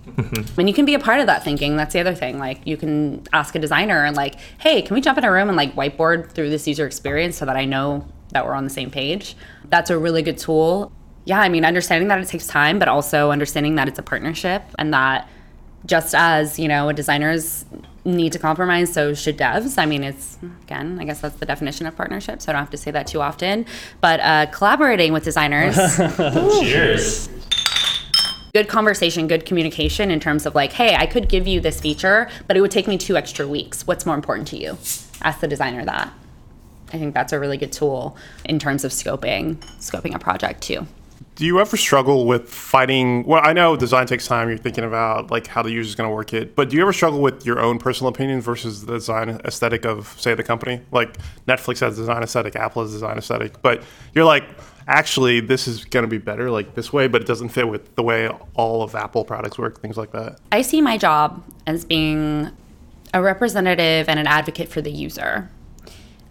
[0.58, 1.78] and you can be a part of that thinking.
[1.78, 2.40] That's the other thing.
[2.40, 5.48] Like, you can ask a designer and, like, hey, can we jump in a room
[5.50, 8.72] and, like, whiteboard through this user experience so that I know that we're on the
[8.72, 9.36] same page?
[9.70, 10.92] That's a really good tool
[11.26, 14.64] yeah, I mean, understanding that it takes time, but also understanding that it's a partnership
[14.78, 15.28] and that
[15.86, 17.66] just as, you know, designers
[18.06, 19.78] need to compromise, so should devs.
[19.78, 22.70] I mean, it's, again, I guess that's the definition of partnership, so I don't have
[22.72, 23.66] to say that too often.
[24.02, 25.76] But uh, collaborating with designers,
[26.60, 27.30] Cheers.
[28.54, 32.30] good conversation, good communication in terms of like, hey, I could give you this feature,
[32.48, 33.88] but it would take me two extra weeks.
[33.88, 34.78] What's more important to you?
[35.22, 36.14] Ask the designer that.
[36.94, 40.86] I think that's a really good tool in terms of scoping, scoping a project too.
[41.36, 43.24] Do you ever struggle with fighting?
[43.24, 44.50] Well, I know design takes time.
[44.50, 46.94] You're thinking about like how the user's going to work it, but do you ever
[46.94, 50.82] struggle with your own personal opinion versus the design aesthetic of, say, the company?
[50.92, 53.84] Like Netflix has design aesthetic, Apple has design aesthetic, but
[54.14, 54.44] you're like,
[54.88, 57.96] actually, this is going to be better like this way, but it doesn't fit with
[57.96, 60.40] the way all of Apple products work, things like that.
[60.52, 62.52] I see my job as being
[63.14, 65.50] a representative and an advocate for the user.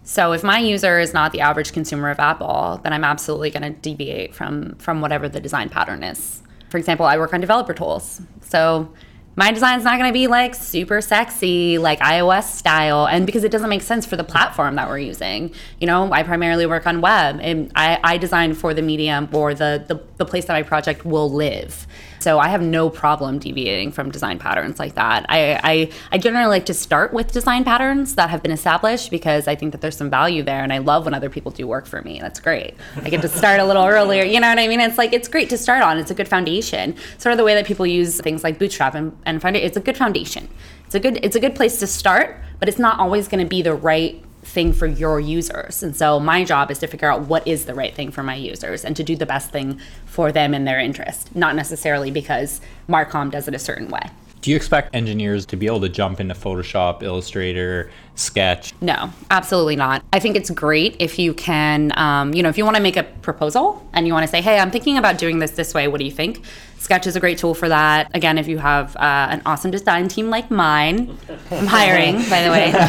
[0.03, 3.63] So if my user is not the average consumer of Apple, then I'm absolutely going
[3.63, 6.41] to deviate from from whatever the design pattern is.
[6.69, 8.21] For example, I work on developer tools.
[8.41, 8.91] So
[9.35, 13.51] my design's not going to be like super sexy, like iOS style, and because it
[13.51, 15.53] doesn't make sense for the platform that we're using.
[15.79, 19.53] You know, I primarily work on web, and I, I design for the medium or
[19.53, 21.87] the, the the place that my project will live.
[22.23, 25.25] So I have no problem deviating from design patterns like that.
[25.27, 29.45] I, I, I generally like to start with design patterns that have been established because
[29.45, 31.85] I think that there's some value there and I love when other people do work
[31.85, 32.21] for me.
[32.21, 32.75] That's great.
[32.95, 34.23] I get to start a little earlier.
[34.23, 34.79] You know what I mean?
[34.79, 35.97] It's like it's great to start on.
[35.97, 36.95] It's a good foundation.
[37.17, 39.81] Sort of the way that people use things like Bootstrap and, and it, it's a
[39.81, 40.47] good foundation.
[40.85, 43.49] It's a good it's a good place to start, but it's not always going to
[43.49, 45.83] be the right thing for your users.
[45.83, 48.35] And so my job is to figure out what is the right thing for my
[48.35, 52.61] users and to do the best thing for them and their interest, not necessarily because
[52.87, 54.09] Marcom does it a certain way.
[54.43, 58.73] Do you expect engineers to be able to jump into Photoshop, Illustrator, Sketch?
[58.81, 60.03] No, absolutely not.
[60.11, 62.97] I think it's great if you can, um, you know, if you want to make
[62.97, 65.87] a proposal and you want to say, hey, I'm thinking about doing this this way.
[65.87, 66.43] What do you think?
[66.77, 68.11] Sketch is a great tool for that.
[68.13, 71.17] Again, if you have uh, an awesome design team like mine,
[71.49, 72.73] I'm hiring, by the way.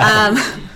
[0.00, 0.68] Um,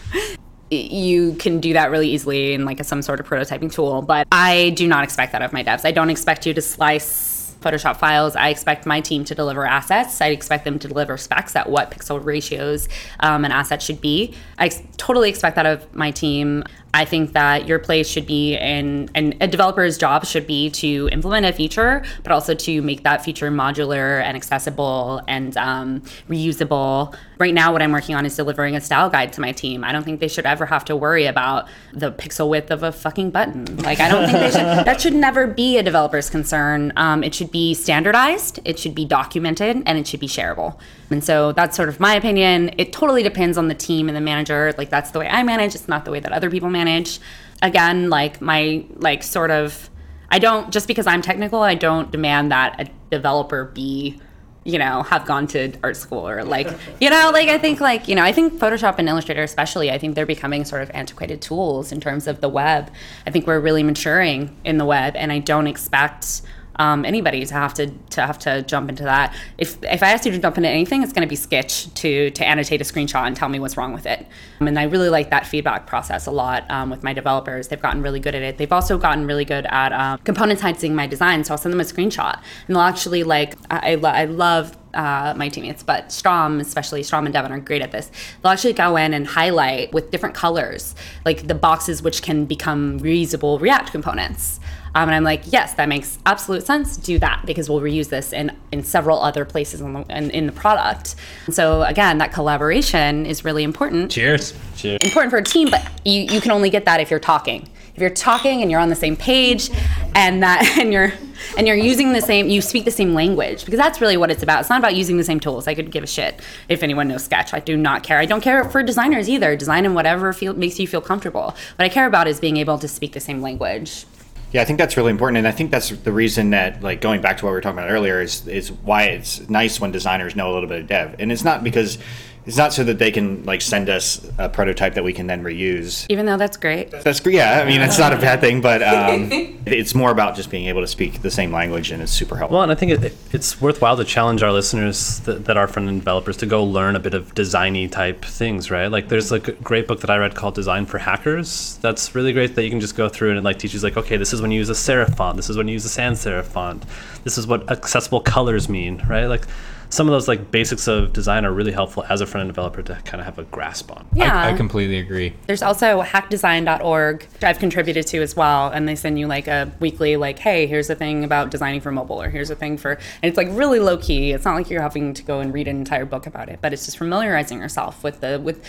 [0.83, 4.03] you can do that really easily in like a, some sort of prototyping tool.
[4.03, 5.85] But I do not expect that of my devs.
[5.85, 8.37] I don't expect you to slice Photoshop files.
[8.37, 10.21] I expect my team to deliver assets.
[10.21, 12.89] I expect them to deliver specs at what pixel ratios
[13.21, 14.35] um, an asset should be.
[14.59, 16.65] I ex- totally expect that of my team.
[16.95, 21.09] I think that your place should be in, and a developer's job should be to
[21.11, 27.13] implement a feature, but also to make that feature modular and accessible and um, reusable.
[27.39, 29.83] Right now, what I'm working on is delivering a style guide to my team.
[29.83, 32.93] I don't think they should ever have to worry about the pixel width of a
[32.93, 33.77] fucking button.
[33.79, 36.93] Like, I don't think they should, that should never be a developer's concern.
[36.95, 40.79] Um, it should be standardized, it should be documented, and it should be shareable.
[41.15, 42.75] And so that's sort of my opinion.
[42.77, 44.75] It totally depends on the team and the manager.
[44.77, 47.21] Like, that's the way I manage, it's not the way that other people manage.
[47.63, 49.89] Again, like my like sort of
[50.29, 54.21] I don't just because I'm technical, I don't demand that a developer be
[54.65, 56.67] you know have gone to art school or like
[57.01, 59.99] you know like i think like you know i think photoshop and illustrator especially i
[59.99, 62.91] think they're becoming sort of antiquated tools in terms of the web
[63.27, 66.41] i think we're really maturing in the web and i don't expect
[66.77, 69.35] um, anybody to have to to have to jump into that.
[69.59, 72.31] If if I ask you to jump into anything, it's going to be Sketch to
[72.31, 74.27] to annotate a screenshot and tell me what's wrong with it.
[74.61, 77.69] Um, and I really like that feedback process a lot um, with my developers.
[77.69, 78.59] They've gotten really good at it.
[78.59, 81.45] They've also gotten really good at um, componentizing my design.
[81.45, 84.77] So I'll send them a screenshot, and they'll actually like I I, lo- I love
[84.95, 88.11] uh, my teammates, but Strom, especially Strom and Devin, are great at this.
[88.43, 93.01] They'll actually go in and highlight with different colors, like the boxes which can become
[93.01, 94.61] reusable React components.
[94.95, 96.97] Um, and I'm like, yes, that makes absolute sense.
[96.97, 100.47] Do that because we'll reuse this in, in several other places in the, in, in
[100.47, 101.17] the product.
[101.47, 104.13] And so again, that collaboration is really important.
[104.13, 104.55] Cheers.
[104.77, 105.01] Cheers.
[105.03, 107.69] Important for a team, but you, you can only get that if you're talking.
[107.95, 109.71] If you're talking and you're on the same page,
[110.15, 111.13] and that and you're
[111.57, 114.43] and you're using the same, you speak the same language because that's really what it's
[114.43, 114.61] about.
[114.61, 115.69] It's not about using the same tools.
[115.69, 117.55] I could give a shit if anyone knows Sketch.
[117.55, 118.19] I do not care.
[118.19, 119.57] I don't care for designers either.
[119.57, 121.55] Design in whatever feel, makes you feel comfortable.
[121.77, 124.07] What I care about is being able to speak the same language.
[124.55, 127.21] Yeah, I think that's really important, and I think that's the reason that, like, going
[127.21, 130.37] back to what we were talking about earlier, is is why it's nice when designers
[130.37, 131.99] know a little bit of dev, and it's not because
[132.47, 135.43] it's not so that they can like send us a prototype that we can then
[135.43, 136.05] reuse.
[136.11, 136.91] Even though that's great.
[136.91, 137.37] That's great.
[137.37, 139.29] Yeah, I mean, it's not a bad thing, but um,
[139.67, 142.57] it's more about just being able to speak the same language, and it's super helpful.
[142.57, 145.89] Well, and I think it, it's worthwhile to challenge our listeners that, that are front
[145.89, 148.89] end developers to go learn a bit of designy type things, right?
[148.89, 151.79] Like, there's like a great book that I read called Design for Hackers.
[151.81, 154.19] That's really great that you can just go through and it like teaches like, okay,
[154.19, 156.23] this is when you use a serif font, this is when you use a sans
[156.23, 156.85] serif font,
[157.25, 159.27] this is what accessible colors mean, right?
[159.27, 159.47] Like
[159.95, 162.83] some of those like basics of design are really helpful as a front end developer
[162.83, 164.05] to kind of have a grasp on.
[164.13, 164.37] Yeah.
[164.37, 165.35] I, I completely agree.
[165.47, 168.71] There's also hackdesign.org, which I've contributed to as well.
[168.71, 171.93] And they send you like a weekly, like, hey, here's a thing about designing for
[171.93, 174.33] mobile, or here's a thing for, and it's like really low key.
[174.33, 176.73] It's not like you're having to go and read an entire book about it, but
[176.73, 178.65] it's just familiarizing yourself with the, with,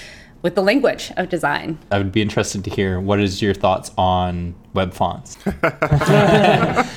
[0.45, 1.79] with the language of design.
[1.89, 5.39] I would be interested to hear what is your thoughts on web fonts.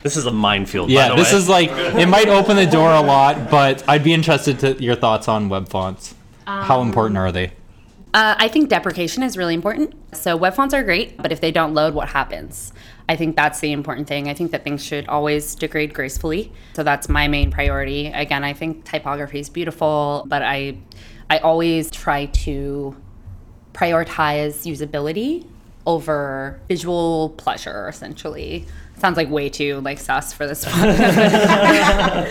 [0.03, 0.91] This is a minefield.
[0.91, 1.39] yeah, by the this way.
[1.39, 4.95] is like it might open the door a lot, but I'd be interested to your
[4.95, 6.15] thoughts on web fonts.
[6.47, 7.47] How important are they?
[8.13, 9.95] Uh, I think deprecation is really important.
[10.15, 12.75] So web fonts are great, but if they don't load, what happens?
[13.09, 14.29] I think that's the important thing.
[14.29, 16.53] I think that things should always degrade gracefully.
[16.75, 18.09] So that's my main priority.
[18.09, 20.77] Again, I think typography is beautiful, but I,
[21.31, 22.95] I always try to
[23.79, 25.47] prioritize usability
[25.87, 27.89] over visual pleasure.
[27.89, 28.67] Essentially,
[28.99, 30.75] sounds like way too like sus for this one.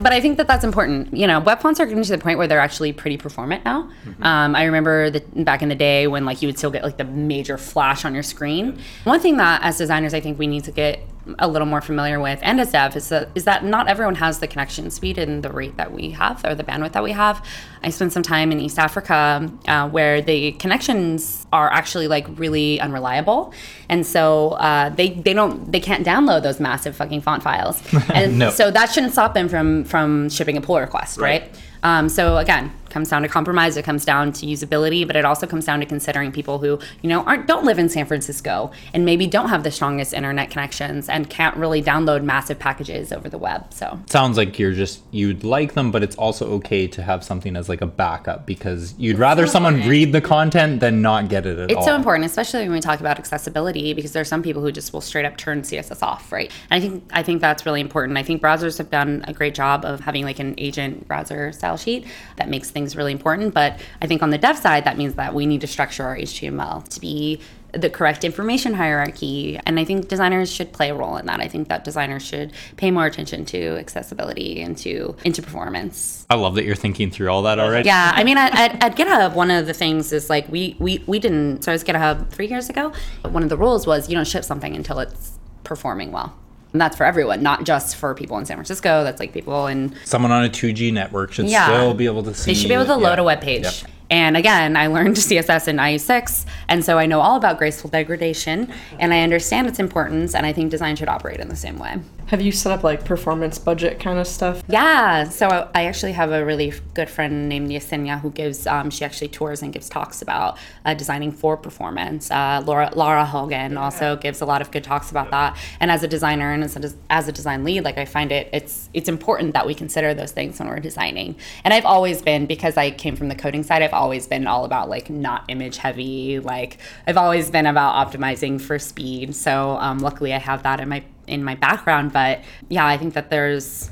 [0.03, 1.15] but I think that that's important.
[1.15, 3.89] You know, web fonts are getting to the point where they're actually pretty performant now.
[4.21, 6.97] Um, I remember that back in the day when like you would still get like
[6.97, 8.79] the major flash on your screen.
[9.05, 10.99] One thing that as designers I think we need to get
[11.39, 14.39] a little more familiar with, and as dev, is that is that not everyone has
[14.39, 17.43] the connection speed and the rate that we have or the bandwidth that we have.
[17.83, 22.79] I spent some time in East Africa uh, where the connections are actually like really
[22.79, 23.53] unreliable,
[23.89, 27.81] and so uh, they they don't they can't download those massive fucking font files,
[28.13, 28.49] and No.
[28.49, 31.53] so that shouldn't stop them from from shipping a pull request, right?
[31.83, 33.77] Um, so again, comes down to compromise.
[33.77, 37.09] It comes down to usability, but it also comes down to considering people who you
[37.09, 41.09] know aren't don't live in San Francisco and maybe don't have the strongest internet connections
[41.09, 43.73] and can't really download massive packages over the web.
[43.73, 47.55] So Sounds like you're just you'd like them, but it's also okay to have something
[47.55, 51.57] as like a backup because you'd rather someone read the content than not get it
[51.57, 51.77] at all.
[51.77, 54.93] It's so important, especially when we talk about accessibility, because there's some people who just
[54.93, 56.51] will straight up turn CSS off, right?
[56.69, 58.17] And I think I think that's really important.
[58.17, 61.77] I think browsers have done a great job of having like an agent browser style
[61.77, 62.05] sheet
[62.37, 63.53] that makes things really important.
[63.53, 66.15] But I think on the dev side, that means that we need to structure our
[66.15, 67.41] HTML to be
[67.73, 69.59] the correct information hierarchy.
[69.65, 71.41] And I think designers should play a role in that.
[71.41, 76.25] I think that designers should pay more attention to accessibility and to into performance.
[76.29, 77.87] I love that you're thinking through all that already.
[77.87, 81.03] Yeah, I mean, at, at, at GitHub, one of the things is like we we
[81.07, 81.63] we didn't.
[81.63, 82.93] So I was GitHub three years ago.
[83.23, 86.37] One of the rules was you don't ship something until it's performing well.
[86.73, 89.03] And that's for everyone, not just for people in San Francisco.
[89.03, 91.65] That's like people in Someone on a 2G network should Yeah.
[91.67, 92.51] still be able to see.
[92.51, 93.21] they should be able to load yeah.
[93.21, 93.63] a web page.
[93.63, 93.73] Yep.
[94.09, 98.71] And again, I learned CSS in IE6, and so I know all about graceful degradation,
[98.99, 101.97] and I understand its importance, and I think design should operate in the same way.
[102.27, 104.61] Have you set up like performance budget kind of stuff?
[104.67, 109.05] Yeah, so I actually have a really good friend named Yesenia who gives, um, she
[109.05, 112.29] actually tours and gives talks about uh, designing for performance.
[112.29, 115.57] Uh, Laura, Lara Hogan also gives a lot of good talks about that.
[115.79, 118.49] And as a designer and as a, as a design lead, like I find it,
[118.51, 121.37] it's it's important that we consider those things when we're designing.
[121.63, 124.65] And I've always been, because I came from the coding side, I've always been all
[124.65, 126.39] about like not image heavy.
[126.39, 129.33] Like I've always been about optimizing for speed.
[129.33, 132.13] So um, luckily I have that in my in my background.
[132.13, 133.91] But yeah, I think that there's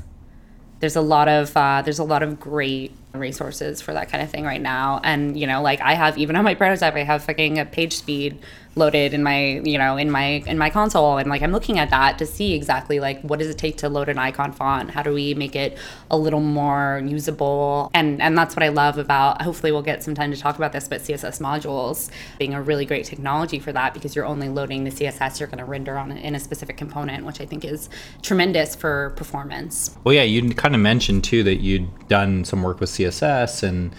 [0.80, 4.30] there's a lot of uh, there's a lot of great resources for that kind of
[4.30, 7.24] thing right now and you know like i have even on my prototype i have
[7.24, 8.38] fucking a page speed
[8.76, 11.18] loaded in my you know in my in my console.
[11.18, 13.88] And like i'm looking at that to see exactly like what does it take to
[13.88, 14.90] load an icon font?
[14.90, 15.78] How do we make it
[16.10, 17.90] a little more usable?
[17.94, 20.72] And and that's what i love about hopefully we'll get some time to talk about
[20.72, 24.84] this but css modules being a really great technology for that because you're only loading
[24.84, 27.88] the css you're going to render on in a specific component which i think is
[28.22, 29.96] tremendous for performance.
[30.04, 33.94] Well, yeah, you kind of mentioned too that you'd done some work with CSS, and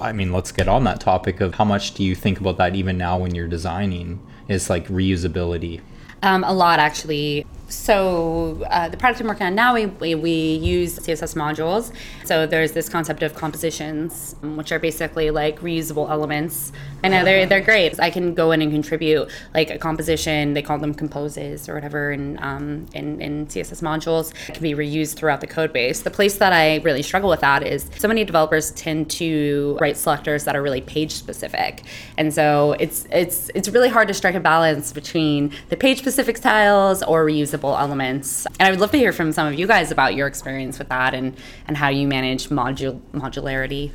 [0.00, 2.74] I mean, let's get on that topic of how much do you think about that
[2.74, 4.20] even now when you're designing?
[4.48, 5.80] Is like reusability.
[6.22, 7.46] Um, a lot, actually.
[7.70, 11.92] So uh, the product I'm working on now, we, we, we use CSS modules.
[12.24, 16.72] So there's this concept of compositions, which are basically like reusable elements.
[17.04, 17.98] I know they're they're great.
[18.00, 20.52] I can go in and contribute like a composition.
[20.52, 24.34] They call them composes or whatever in um, in, in CSS modules.
[24.48, 26.00] It can be reused throughout the code base.
[26.00, 29.96] The place that I really struggle with that is so many developers tend to write
[29.96, 31.84] selectors that are really page specific,
[32.18, 36.36] and so it's it's it's really hard to strike a balance between the page specific
[36.36, 38.46] styles or reusable elements.
[38.58, 40.88] And I would love to hear from some of you guys about your experience with
[40.88, 43.90] that and and how you manage modul modularity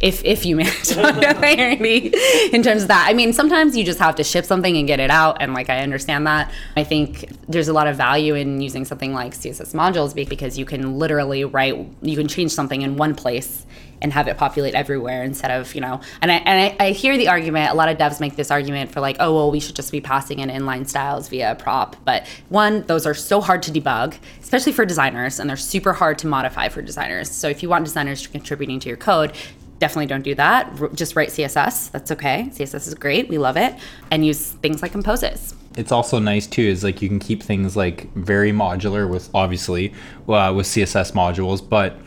[0.00, 2.14] if if you manage modularity
[2.52, 3.06] in terms of that.
[3.08, 5.70] I mean, sometimes you just have to ship something and get it out, and like
[5.70, 6.52] I understand that.
[6.76, 10.64] I think there's a lot of value in using something like CSS modules because you
[10.64, 13.64] can literally write, you can change something in one place
[14.04, 15.98] and have it populate everywhere instead of you know.
[16.20, 17.72] And I and I, I hear the argument.
[17.72, 20.00] A lot of devs make this argument for like, oh well, we should just be
[20.00, 21.96] passing in inline styles via prop.
[22.04, 26.18] But one, those are so hard to debug, especially for designers, and they're super hard
[26.18, 27.30] to modify for designers.
[27.30, 29.32] So if you want designers contributing to your code,
[29.78, 30.70] definitely don't do that.
[30.94, 31.90] Just write CSS.
[31.90, 32.50] That's okay.
[32.50, 33.28] CSS is great.
[33.30, 33.74] We love it.
[34.10, 35.54] And use things like composes.
[35.76, 39.92] It's also nice too, is like you can keep things like very modular with obviously
[40.28, 41.98] uh, with CSS modules, but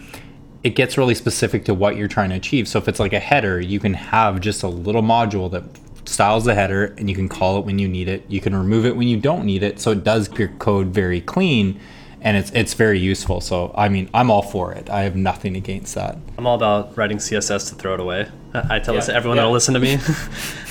[0.67, 2.67] it gets really specific to what you're trying to achieve.
[2.67, 5.63] So if it's like a header, you can have just a little module that
[6.03, 8.25] styles the header and you can call it when you need it.
[8.27, 9.79] You can remove it when you don't need it.
[9.79, 11.79] So it does keep your code very clean
[12.19, 13.39] and it's it's very useful.
[13.39, 14.89] So I mean, I'm all for it.
[14.89, 16.17] I have nothing against that.
[16.37, 18.27] I'm all about writing CSS to throw it away.
[18.53, 19.43] I I tell this to everyone Yeah.
[19.43, 19.97] that'll listen to me.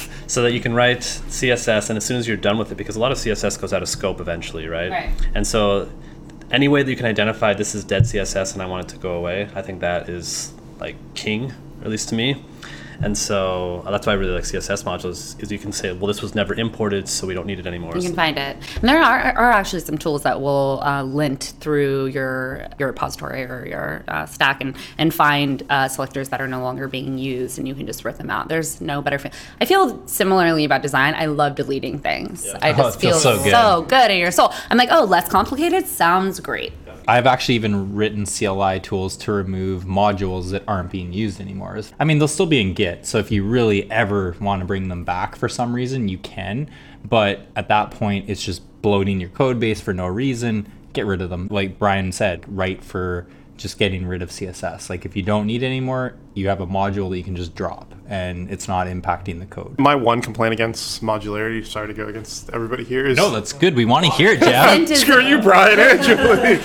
[0.26, 2.96] so that you can write CSS, and as soon as you're done with it, because
[2.96, 4.90] a lot of CSS goes out of scope eventually, right?
[4.90, 5.10] Right.
[5.34, 5.88] And so,
[6.50, 8.98] any way that you can identify this is dead CSS and I want it to
[8.98, 12.44] go away, I think that is like king, at least to me.
[13.02, 16.06] And so uh, that's why I really like CSS modules is you can say, well,
[16.06, 17.94] this was never imported, so we don't need it anymore.
[17.96, 18.56] You can find it.
[18.80, 23.44] And there are, are actually some tools that will uh, lint through your your repository
[23.44, 27.58] or your uh, stack and, and find uh, selectors that are no longer being used,
[27.58, 28.48] and you can just rip them out.
[28.48, 29.18] There's no better.
[29.18, 29.30] Fe-
[29.60, 31.14] I feel similarly about design.
[31.14, 32.46] I love deleting things.
[32.62, 33.88] I Oh, just it feel so so good.
[33.90, 34.10] good.
[34.10, 34.52] in your soul.
[34.70, 36.72] I'm like, oh, less complicated sounds great.
[37.08, 41.80] I've actually even written CLI tools to remove modules that aren't being used anymore.
[42.00, 44.88] I mean, they'll still be in Git, so if you really ever want to bring
[44.88, 46.68] them back for some reason, you can.
[47.04, 50.70] But at that point, it's just bloating your code base for no reason.
[50.92, 51.48] Get rid of them.
[51.50, 53.26] Like Brian said, write for
[53.56, 54.90] just getting rid of CSS.
[54.90, 57.54] Like if you don't need it anymore, you have a module that you can just
[57.54, 59.78] drop and it's not impacting the code.
[59.78, 63.74] My one complaint against modularity, sorry to go against everybody here, is No, that's good.
[63.74, 64.78] We want to hear it, Jeff.
[64.78, 66.56] Dissent is, screw you, Brian and Julie.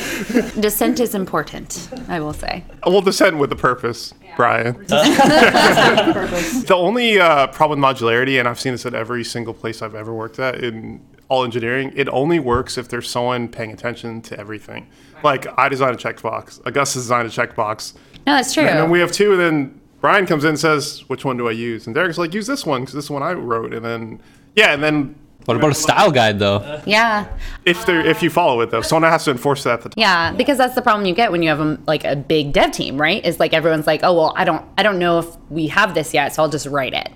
[0.61, 2.63] dissent is important, I will say.
[2.85, 4.73] We'll dissent with a purpose, Brian.
[4.87, 9.95] the only uh, problem with modularity, and I've seen this at every single place I've
[9.95, 11.01] ever worked at in
[11.31, 14.87] all engineering, it only works if there's someone paying attention to everything.
[15.23, 17.93] Like I design a checkbox, Augustus designed a checkbox,
[18.27, 18.63] No, that's true.
[18.63, 19.31] and then we have two.
[19.31, 22.33] And then Brian comes in and says, "Which one do I use?" And Derek's like,
[22.33, 24.19] "Use this one because this one I wrote." And then
[24.55, 25.15] yeah, and then
[25.45, 26.81] What about a style guide though?
[26.85, 27.27] yeah.
[27.65, 29.73] if there if you follow it though, someone has to enforce that.
[29.73, 30.01] At the time.
[30.01, 32.71] Yeah, because that's the problem you get when you have a, like a big dev
[32.71, 33.23] team, right?
[33.23, 36.13] Is like everyone's like, oh well, I don't, I don't know if we have this
[36.15, 37.09] yet, so I'll just write it,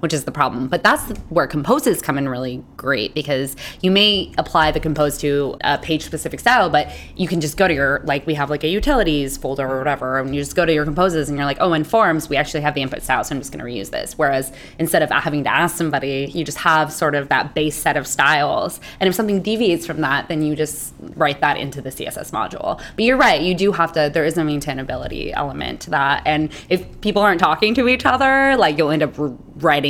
[0.00, 0.68] which is the problem.
[0.68, 5.56] But that's where composes come in really great because you may apply the compose to
[5.62, 8.64] a page specific style, but you can just go to your like we have like
[8.64, 11.58] a utilities folder or whatever, and you just go to your composes and you're like,
[11.60, 13.90] oh, in forms we actually have the input style, so I'm just going to reuse
[13.90, 14.18] this.
[14.18, 17.96] Whereas instead of having to ask somebody, you just have sort of that base set
[17.96, 21.90] of styles, and if something deviates from that, then you just write that into the
[21.90, 22.80] CSS module.
[22.96, 24.10] But you're right, you do have to.
[24.12, 28.56] There is a maintainability element to that, and if people aren't talking to each other,
[28.56, 29.32] like you'll end up r-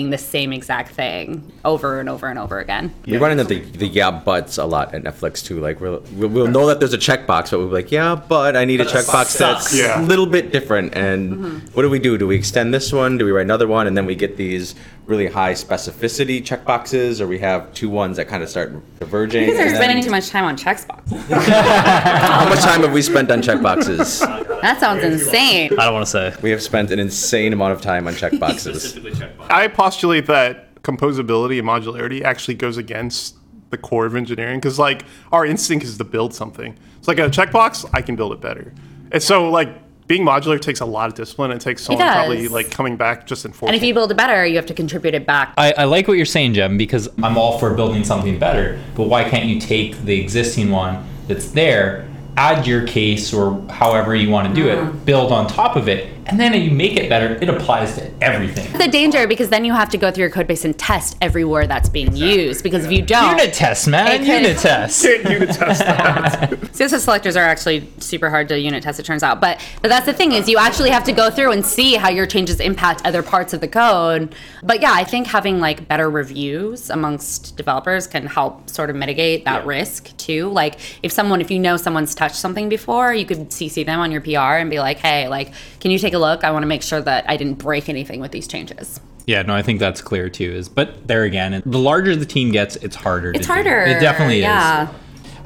[0.01, 2.93] writing the same exact thing over and over and over again.
[3.07, 5.61] We run into the, the yeah buts a lot at Netflix too.
[5.61, 8.57] Like we'll, we'll we'll know that there's a checkbox, but we'll be like, yeah, but
[8.57, 10.01] I need a checkbox that's Yeah.
[10.01, 10.95] a little bit different.
[10.95, 11.67] And mm-hmm.
[11.75, 12.17] what do we do?
[12.17, 13.19] Do we extend this one?
[13.19, 13.87] Do we write another one?
[13.87, 14.75] And then we get these
[15.11, 19.43] really high specificity checkboxes, or we have two ones that kind of start diverging.
[19.47, 21.11] Because they're and then- spending too much time on checkbox.
[21.29, 24.21] How much time have we spent on checkboxes?
[24.63, 25.73] That sounds insane.
[25.73, 26.33] I don't want to say.
[26.43, 29.21] We have spent an insane amount of time on checkboxes.
[29.51, 33.37] I postulate that composability and modularity actually goes against
[33.71, 35.03] the core of engineering because like
[35.33, 36.77] our instinct is to build something.
[36.99, 38.73] It's like a checkbox, I can build it better.
[39.11, 39.69] And so like
[40.11, 41.53] being modular takes a lot of discipline.
[41.53, 42.27] It takes someone does.
[42.27, 43.69] probably like coming back just enforcing.
[43.69, 45.55] And if you build it better, you have to contribute it back.
[45.57, 48.83] I, I like what you're saying, Jem, because I'm all for building something better.
[48.97, 54.17] But why can't you take the existing one that's there, add your case or however
[54.17, 54.99] you want to do it, mm-hmm.
[55.05, 57.35] build on top of it, and then you make it better?
[57.35, 58.71] It applies to everything.
[58.79, 61.45] the danger because then you have to go through your code base and test every
[61.45, 64.07] word that's being used because if you don't Unit test, man.
[64.09, 65.05] It could- Unit test.
[65.05, 66.51] unit test that.
[66.51, 70.07] CSS selectors are actually super hard to unit test it turns out but but that's
[70.07, 73.03] the thing is you actually have to go through and see how your changes impact
[73.05, 78.07] other parts of the code but yeah I think having like better reviews amongst developers
[78.07, 82.15] can help sort of mitigate that risk too like if someone if you know someone's
[82.15, 85.53] touched something before you could CC them on your PR and be like hey like
[85.81, 88.21] can you take a look I want to make sure that I didn't break anything
[88.21, 90.53] with these changes Yeah, no, I think that's clear too.
[90.53, 93.31] Is but there again, the larger the team gets, it's harder.
[93.31, 93.53] it's to do.
[93.53, 94.91] harder It definitely yeah.
[94.91, 94.97] is.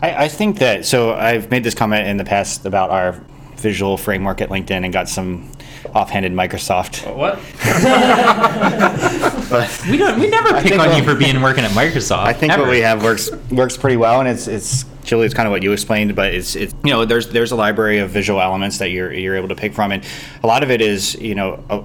[0.02, 3.12] I, I think that so I've made this comment in the past about our
[3.56, 5.50] visual framework at LinkedIn and got some
[5.94, 7.04] offhanded Microsoft.
[7.14, 7.36] What?
[9.90, 10.18] we don't.
[10.20, 12.24] We never pick on we'll- you for being working at Microsoft.
[12.24, 12.62] I think ever.
[12.62, 15.62] what we have works works pretty well, and it's it's Julie, it's kind of what
[15.62, 18.90] you explained, but it's it's you know there's there's a library of visual elements that
[18.90, 20.04] you're you're able to pick from, and
[20.42, 21.62] a lot of it is you know.
[21.70, 21.82] Uh,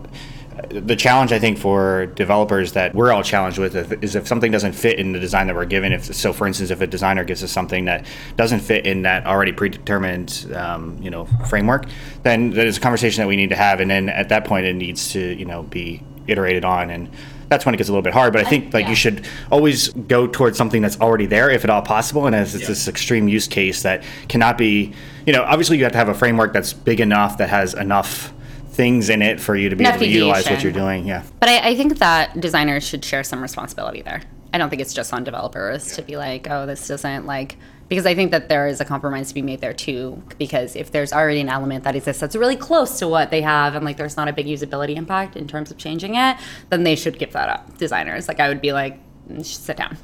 [0.69, 4.73] the challenge I think for developers that we're all challenged with is if something doesn't
[4.73, 5.93] fit in the design that we're given.
[5.93, 8.05] If so, for instance, if a designer gives us something that
[8.35, 11.85] doesn't fit in that already predetermined, um, you know, framework,
[12.23, 13.79] then that is a conversation that we need to have.
[13.79, 16.89] And then at that point, it needs to, you know, be iterated on.
[16.89, 17.09] And
[17.49, 18.31] that's when it gets a little bit hard.
[18.31, 18.89] But I think like yeah.
[18.89, 22.27] you should always go towards something that's already there, if at all possible.
[22.27, 24.93] And as it's this extreme use case that cannot be,
[25.25, 28.33] you know, obviously you have to have a framework that's big enough that has enough
[28.69, 31.05] things in it for you to be Enough able to utilize what you're doing.
[31.05, 31.23] Yeah.
[31.39, 34.21] But I, I think that designers should share some responsibility there.
[34.53, 37.57] I don't think it's just on developers to be like, oh, this doesn't like,
[37.89, 40.21] because I think that there is a compromise to be made there too.
[40.37, 43.75] Because if there's already an element that exists that's really close to what they have
[43.75, 46.37] and like there's not a big usability impact in terms of changing it,
[46.69, 47.77] then they should give that up.
[47.77, 48.99] Designers, like I would be like,
[49.43, 49.97] sit down.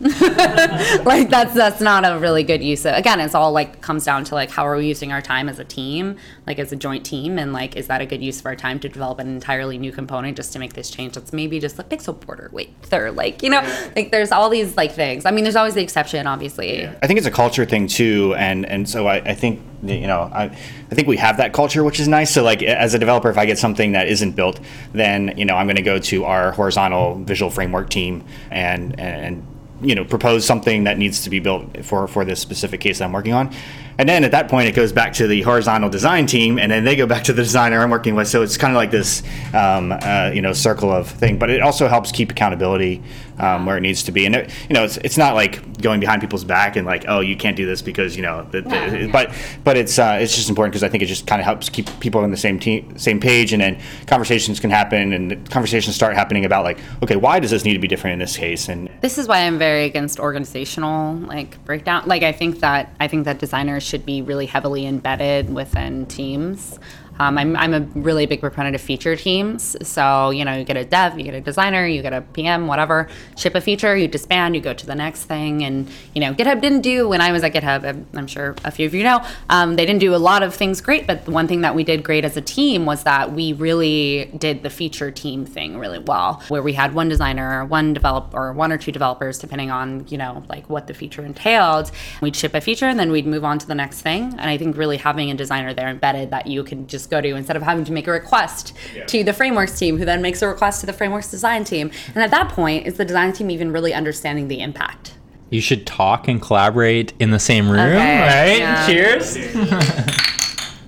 [1.04, 4.24] like that's that's not a really good use of again, it's all like comes down
[4.26, 6.18] to like how are we using our time as a team,
[6.48, 8.80] like as a joint team and like is that a good use of our time
[8.80, 11.84] to develop an entirely new component just to make this change that's maybe just a
[11.84, 13.62] pixel border width or like, you know,
[13.96, 15.26] like there's all these like things.
[15.26, 16.88] I mean there's always the exception, obviously.
[16.88, 20.30] I think it's a culture thing too, and and so I, I think you know
[20.34, 22.34] I, I think we have that culture, which is nice.
[22.34, 24.60] So like as a developer, if I get something that isn't built,
[24.94, 29.46] then you know I'm going to go to our horizontal visual framework team and and
[29.82, 33.06] you know propose something that needs to be built for for this specific case that
[33.06, 33.54] I'm working on.
[33.98, 36.84] And then at that point, it goes back to the horizontal design team, and then
[36.84, 38.28] they go back to the designer I'm working with.
[38.28, 39.24] So it's kind of like this,
[39.54, 41.38] um, uh, you know, circle of thing.
[41.38, 43.02] But it also helps keep accountability
[43.38, 44.26] um, where it needs to be.
[44.26, 47.20] And it, you know, it's, it's not like going behind people's back and like, oh,
[47.20, 48.48] you can't do this because you know.
[48.52, 49.12] The, the, Yeah, yeah.
[49.12, 49.34] But
[49.64, 51.88] but it's uh, it's just important because I think it just kind of helps keep
[52.00, 56.16] people on the same team, same page, and then conversations can happen, and conversations start
[56.16, 58.70] happening about like, okay, why does this need to be different in this case?
[58.70, 62.04] And This is why I'm very against organizational like breakdown.
[62.06, 66.80] Like I think that I think that designers should be really heavily embedded within teams.
[67.20, 69.76] Um, I'm, I'm a really big proponent of feature teams.
[69.88, 72.68] So, you know, you get a dev, you get a designer, you get a PM,
[72.68, 73.08] whatever,
[73.38, 75.64] ship a feature, you disband, you go to the next thing.
[75.64, 78.88] And, you know, GitHub didn't do, when I was at GitHub, I'm- sure a few
[78.88, 81.06] of you know, um, they didn't do a lot of things great.
[81.06, 84.32] But the one thing that we did great as a team was that we really
[84.38, 88.54] did the feature team thing really well, where we had one designer, one developer, or
[88.54, 91.92] one or two developers, depending on, you know, like what the feature entailed.
[92.22, 94.24] We'd ship a feature and then we'd move on to the next thing.
[94.24, 97.36] And I think really having a designer there embedded that you can just go to
[97.36, 98.74] instead of having to make a request
[99.08, 101.92] to the frameworks team, who then makes a request to the frameworks design team.
[102.14, 105.14] And at that point, is the design team even really understanding the impact?
[105.50, 108.58] You should talk and collaborate in the same room, Okay, right?
[108.58, 108.86] yeah.
[108.88, 109.38] Cheers.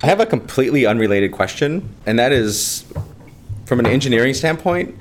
[0.00, 2.84] I have a completely unrelated question, and that is
[3.66, 4.94] from an engineering standpoint,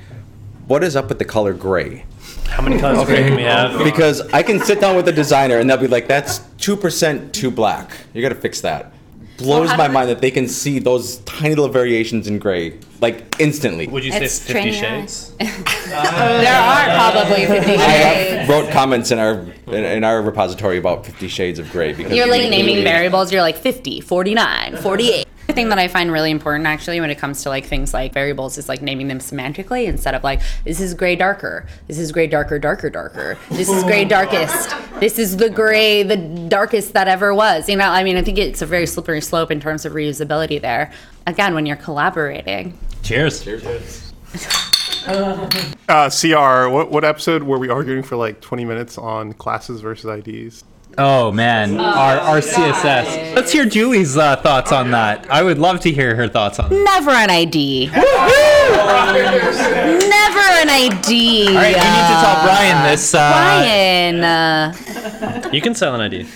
[0.68, 2.05] what is up with the color gray?
[2.47, 3.84] How many colors of gray can we have?
[3.84, 7.51] Because I can sit down with a designer and they'll be like, that's 2% too
[7.51, 7.91] black.
[8.13, 8.91] You gotta fix that.
[9.38, 13.40] Blows how my mind that they can see those tiny little variations in gray, like
[13.40, 13.88] instantly.
[13.88, 15.34] Would you It's say Fifty training your Shades?
[15.40, 15.46] Uh,
[16.42, 17.78] there are probably 50 I shades.
[17.78, 22.14] have wrote comments in our in, in our repository about Fifty Shades of Gray because
[22.14, 25.26] You're like naming variables, you're like 50, 49, 48.
[25.48, 28.14] The thing that I find really important actually when it comes to like things like
[28.14, 32.12] variables is like naming them semantically instead of like this is gray darker, this is
[32.12, 37.08] gray darker darker darker, this is gray darkest, this is the gray the darkest that
[37.08, 37.70] ever was.
[37.70, 40.62] You know, I mean I think it's a very slippery slope in terms of reusability
[40.62, 40.91] there.
[41.26, 42.78] Again, when you're collaborating.
[43.04, 43.43] Cheers.
[43.43, 44.14] Cheers.
[45.08, 50.06] Uh, CR, what, what episode were we arguing for like 20 minutes on classes versus
[50.28, 50.66] IDs?
[51.00, 53.36] Oh man, our, our CSS.
[53.36, 55.30] Let's hear Julie's uh, thoughts on that.
[55.30, 56.76] I would love to hear her thoughts on that.
[56.84, 57.86] Never an ID.
[57.91, 58.00] Never
[60.39, 61.48] an ID.
[61.50, 63.14] All right, we need to tell Brian this.
[63.14, 64.24] Uh, Brian.
[64.24, 66.28] Uh, You can sell an ID.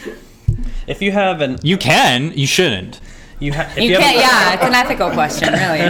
[0.85, 2.31] If you have an, You can.
[2.37, 2.99] You shouldn't.
[3.39, 5.81] you, ha- if you you, have can't, a- yeah, it's an ethical question, really.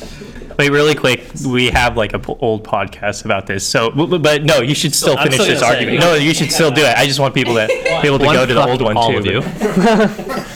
[0.58, 1.24] Wait, really quick.
[1.46, 3.66] We have like a p- old podcast about this.
[3.66, 6.00] So, but, but- but no, you should still I'm finish still this argument.
[6.00, 6.96] No, you should still do it.
[6.96, 7.66] I just want people to
[8.02, 9.18] be able to go to the old one all too.
[9.18, 9.42] of you.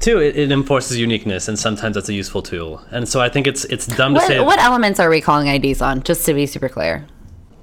[0.00, 2.80] Two, it, it enforces uniqueness, and sometimes that's a useful tool.
[2.90, 5.48] And so I think it's it's dumb to say What, what elements are we calling
[5.48, 6.02] IDs on?
[6.04, 7.06] Just to be super clear.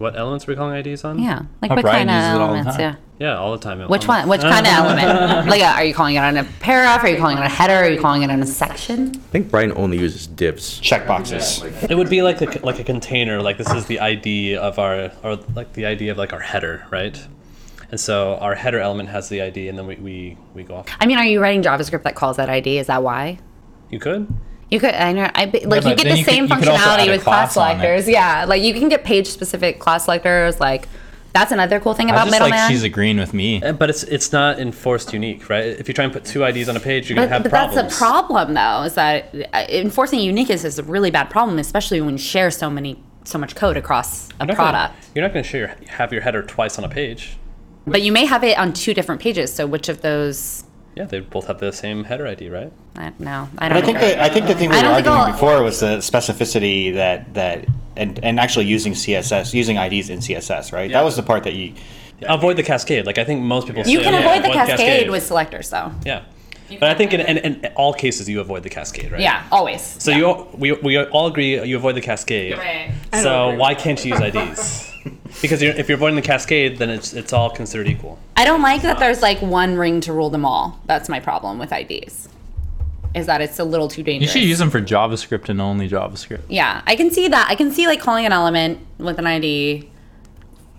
[0.04, 1.18] What elements are we're calling IDs on.
[1.18, 2.78] Yeah, like Oh, what Brian kind of uses it elements?
[2.78, 2.96] Yeah.
[3.20, 3.80] yeah, all the time.
[3.88, 4.28] Which one?
[4.28, 5.48] Which kind of element?
[5.48, 7.04] Like, uh, are you calling it on a paragraph?
[7.04, 7.74] Are you calling it on a header?
[7.74, 9.10] Are you calling it on a section?
[9.16, 10.80] I think Brian only uses divs.
[10.82, 11.90] checkboxes.
[11.90, 13.42] It would be like a, like a container.
[13.42, 16.86] Like this is the ID of our, or like the ID of like our header,
[16.92, 17.18] right?
[17.90, 20.88] And so our header element has the ID, and then we, we, we go off.
[21.00, 22.80] I mean, are you writing JavaScript that calls that ID?
[22.80, 23.40] Is that why?
[23.90, 24.28] You could.
[24.74, 27.22] You could, I know, I, like but you get the you same could functionality with
[27.24, 28.08] class class selectors.
[28.10, 30.60] Yeah, like you can get page-specific class selectors.
[30.60, 30.88] Like
[31.32, 32.72] that's another cool thing I about just like middleman.
[32.72, 33.62] she's agreeing with me.
[33.62, 35.66] Uh, But it's it's not enforced unique, right?
[35.66, 37.50] If you try and put two IDs on a page, you're gonna But, have but
[37.52, 37.76] problems.
[37.76, 42.02] that's the problem, though, is that uh, enforcing uniqueness is a really bad problem, especially
[42.02, 45.10] when you share so many, so much code across a You're not gonna- product.
[45.14, 47.38] you're not going to share have your header twice on a page.
[47.86, 49.54] But you may have it on two different pages.
[49.54, 50.64] So which of those?
[50.96, 52.72] Yeah, they both have the same header ID, right?
[52.96, 53.78] I, no, I don't.
[53.78, 54.10] I think agree.
[54.10, 57.34] that I think the thing we I were arguing I'll- before was the specificity that
[57.34, 57.66] that
[57.96, 60.92] and, and actually using CSS, using IDs in CSS, right?
[60.92, 61.74] That was the part that you.
[62.26, 63.06] Avoid the cascade.
[63.06, 63.84] Like I think most people.
[63.86, 65.92] you say, can yeah, avoid the cascade, with selectors, though.
[66.06, 66.24] Yeah,
[66.80, 69.22] but I think in, in, in all cases you avoid the cascade, right?
[69.22, 69.82] Yeah, always.
[69.82, 72.58] So you all, we, we all agree you avoid the cascade.
[72.58, 72.94] Right.
[73.14, 74.94] So why can't you use IDs?
[75.42, 78.20] because you're, if you're avoiding the cascade, then it's it's all considered equal.
[78.38, 80.80] I don't like that there's like one ring to rule them all.
[80.86, 82.30] That's my problem with IDs.
[83.14, 84.34] Is that it's a little too dangerous.
[84.34, 86.42] You should use them for JavaScript and only JavaScript.
[86.50, 87.48] Yeah, I can see that.
[87.50, 89.90] I can see like calling an element with an ID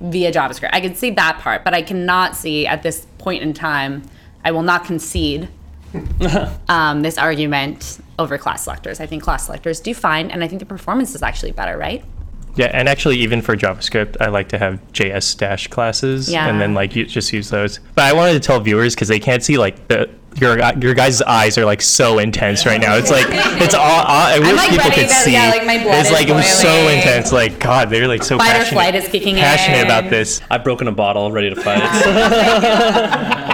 [0.00, 0.70] via JavaScript.
[0.72, 4.02] I can see that part, but I cannot see at this point in time.
[4.44, 5.48] I will not concede
[6.68, 9.00] um, this argument over class selectors.
[9.00, 12.04] I think class selectors do fine, and I think the performance is actually better, right?
[12.56, 16.46] Yeah, and actually, even for JavaScript, I like to have JS dash classes, Yeah.
[16.48, 17.80] and then like you just use those.
[17.96, 21.20] But I wanted to tell viewers because they can't see like the your your guys'
[21.22, 22.94] eyes are like so intense right now.
[22.96, 23.26] It's like
[23.60, 24.04] it's all.
[24.06, 25.32] I wish like, people could to- see.
[25.32, 27.32] yeah, like, my blood it's is like it was so intense.
[27.32, 28.72] Like God, they're like so Fight or passionate.
[28.72, 29.84] flight is kicking passionate in.
[29.86, 30.40] about this.
[30.48, 31.82] I've broken a bottle, ready to fight.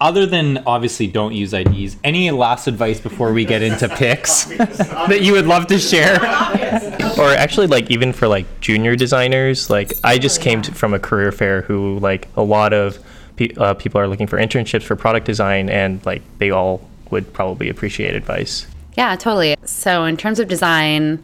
[0.00, 5.22] Other than obviously don't use IDs, any last advice before we get into picks that
[5.22, 6.20] you would love to share?
[7.18, 10.98] or actually like even for like junior designers like i just came to, from a
[10.98, 12.98] career fair who like a lot of
[13.36, 17.32] pe- uh, people are looking for internships for product design and like they all would
[17.32, 18.66] probably appreciate advice
[18.96, 19.56] Yeah, totally.
[19.64, 21.20] So, in terms of design,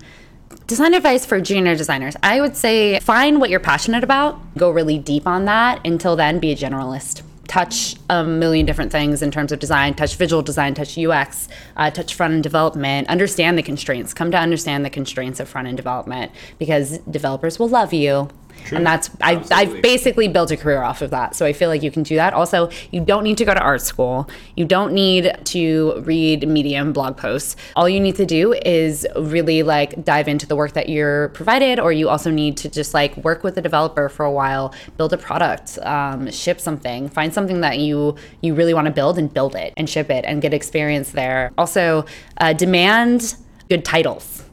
[0.67, 4.99] design advice for junior designers, I would say find what you're passionate about, go really
[4.99, 5.81] deep on that.
[5.87, 7.23] Until then, be a generalist.
[7.53, 11.91] Touch a million different things in terms of design, touch visual design, touch UX, uh,
[11.91, 15.77] touch front end development, understand the constraints, come to understand the constraints of front end
[15.77, 18.31] development because developers will love you.
[18.71, 21.35] And that's I, I've basically built a career off of that.
[21.35, 22.33] So I feel like you can do that.
[22.33, 24.29] Also, you don't need to go to art school.
[24.57, 27.57] You don't need to read Medium blog posts.
[27.77, 31.79] All you need to do is really like dive into the work that you're provided,
[31.79, 35.13] or you also need to just like work with the developer for a while, build
[35.13, 39.33] a product, um, ship something, find something that you you really want to build and
[39.33, 41.53] build it and ship it and get experience there.
[41.59, 42.05] Also,
[42.39, 43.37] uh, demand
[43.69, 44.45] good titles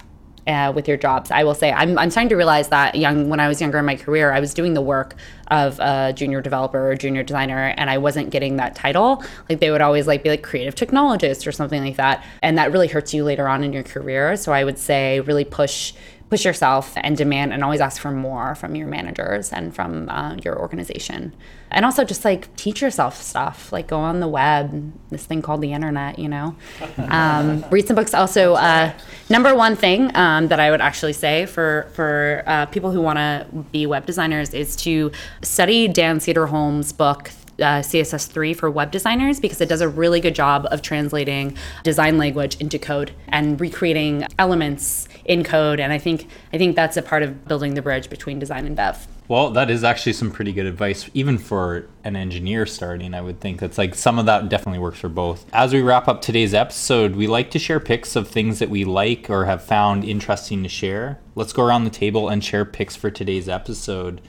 [0.50, 1.30] uh, with your jobs.
[1.32, 3.86] I will say I'm, I'm starting to realize that young when I was younger in
[3.86, 5.16] my career, I was doing the work
[5.48, 9.24] of a junior developer or junior designer, and I wasn't getting that title.
[9.48, 12.72] Like they would always like be like creative technologist or something like that, and that
[12.72, 14.36] really hurts you later on in your career.
[14.36, 15.94] So I would say really push
[16.30, 20.36] push yourself and demand and always ask for more from your managers and from uh,
[20.44, 21.34] your organization
[21.72, 25.62] and also just like teach yourself stuff like go on the web this thing called
[25.62, 26.56] the internet you know
[27.10, 28.92] um, read some books also uh,
[29.30, 33.18] number one thing um, that i would actually say for for uh, people who want
[33.18, 35.12] to be web designers is to
[35.42, 40.36] study dan cederholm's book uh, CSS3 for web designers because it does a really good
[40.36, 45.80] job of translating design language into code and recreating elements in code.
[45.80, 48.76] And I think I think that's a part of building the bridge between design and
[48.76, 49.08] dev.
[49.30, 53.14] Well, that is actually some pretty good advice, even for an engineer starting.
[53.14, 55.46] I would think that's like some of that definitely works for both.
[55.54, 58.86] As we wrap up today's episode, we like to share picks of things that we
[58.86, 61.20] like or have found interesting to share.
[61.36, 64.20] Let's go around the table and share picks for today's episode.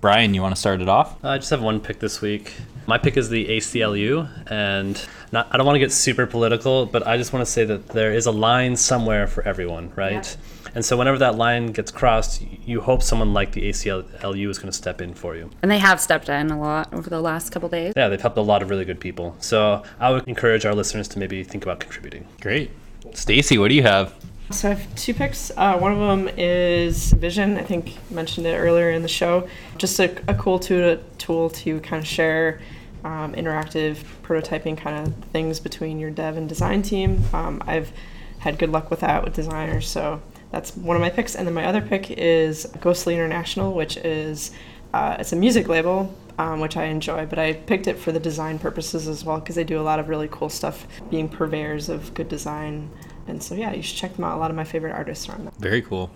[0.00, 1.24] Brian, you want to start it off?
[1.24, 2.54] Uh, I just have one pick this week.
[2.86, 7.04] My pick is the ACLU, and not, I don't want to get super political, but
[7.04, 10.36] I just want to say that there is a line somewhere for everyone, right?
[10.76, 14.70] And so whenever that line gets crossed, you hope someone like the ACLU is going
[14.70, 15.50] to step in for you.
[15.62, 17.94] And they have stepped in a lot over the last couple days.
[17.96, 19.34] Yeah, they've helped a lot of really good people.
[19.40, 22.28] So I would encourage our listeners to maybe think about contributing.
[22.42, 22.70] Great.
[23.14, 24.14] Stacy, what do you have?
[24.50, 25.50] So I have two picks.
[25.56, 27.56] Uh, one of them is Vision.
[27.56, 29.48] I think I mentioned it earlier in the show.
[29.78, 32.60] Just a, a cool tool to, tool to kind of share
[33.02, 37.24] um, interactive prototyping kind of things between your dev and design team.
[37.32, 37.92] Um, I've
[38.40, 40.20] had good luck with that with designers, so
[40.56, 41.34] that's one of my picks.
[41.34, 44.52] And then my other pick is Ghostly International, which is
[44.94, 46.14] uh, it's a music label.
[46.38, 49.54] Um, which I enjoy, but I picked it for the design purposes as well because
[49.54, 52.90] they do a lot of really cool stuff, being purveyors of good design
[53.26, 54.36] and so yeah, you should check them out.
[54.36, 55.56] A lot of my favorite artists are on that.
[55.56, 56.10] Very cool.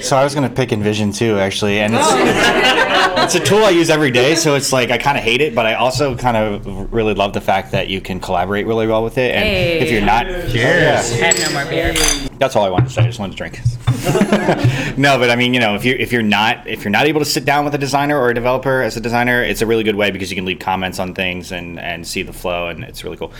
[0.00, 3.12] So I was gonna pick InVision too, actually, and it's, oh.
[3.24, 4.34] it's a tool I use every day.
[4.34, 7.32] So it's like I kind of hate it, but I also kind of really love
[7.32, 9.34] the fact that you can collaborate really well with it.
[9.34, 11.12] And if you're not, Cheers.
[11.12, 11.92] I have no more beer.
[12.38, 13.02] that's all I wanted to say.
[13.02, 13.60] I just wanted to drink.
[14.98, 17.20] no, but I mean, you know, if you if you're not if you're not able
[17.20, 19.84] to sit down with a designer or a developer as a designer, it's a really
[19.84, 22.84] good way because you can leave comments on things and and see the flow, and
[22.84, 23.32] it's really cool.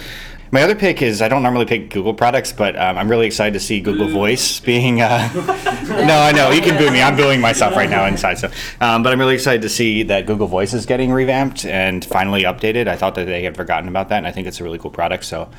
[0.54, 3.54] My other pick is I don't normally pick Google products, but um, I'm really excited
[3.54, 5.00] to see Google Voice being.
[5.00, 5.30] Uh,
[6.06, 7.00] no, I know you can boo me.
[7.00, 8.34] I'm booing myself right now inside.
[8.38, 12.04] So, um, but I'm really excited to see that Google Voice is getting revamped and
[12.04, 12.86] finally updated.
[12.86, 14.90] I thought that they had forgotten about that, and I think it's a really cool
[14.90, 15.24] product.
[15.24, 15.50] So,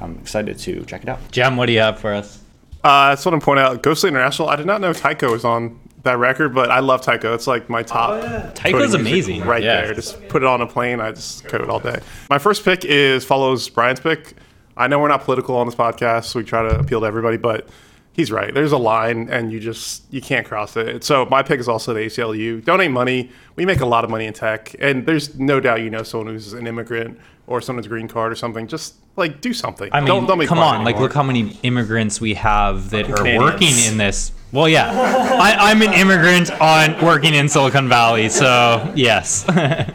[0.00, 1.20] I'm excited to check it out.
[1.30, 2.40] Jem, what do you have for us?
[2.82, 4.48] Uh, I just want to point out Ghostly International.
[4.48, 7.32] I did not know Tycho was on that record, but I love Tycho.
[7.34, 8.10] It's like my top.
[8.22, 9.40] Oh, Tycho's coding music amazing.
[9.44, 9.82] right Yeah.
[9.82, 9.94] there.
[9.94, 11.00] Just put it on a plane.
[11.00, 12.00] I just code all day.
[12.28, 14.34] My first pick is follows Brian's pick.
[14.76, 17.36] I know we're not political on this podcast, so we try to appeal to everybody,
[17.36, 17.68] but
[18.14, 18.52] he's right.
[18.52, 21.04] There's a line, and you just you can't cross it.
[21.04, 22.64] So my pick is also the ACLU.
[22.64, 23.30] Donate money.
[23.56, 26.28] We make a lot of money in tech, and there's no doubt you know someone
[26.34, 27.18] who's an immigrant
[27.52, 28.66] or someone's green card or something.
[28.66, 29.90] Just like do something.
[29.92, 32.90] I mean, don't, don't make come fun on, like look how many immigrants we have
[32.90, 33.44] that are Canadians.
[33.44, 38.90] working in this Well, yeah, I, I'm an immigrant on working in Silicon Valley, so
[38.96, 39.44] yes.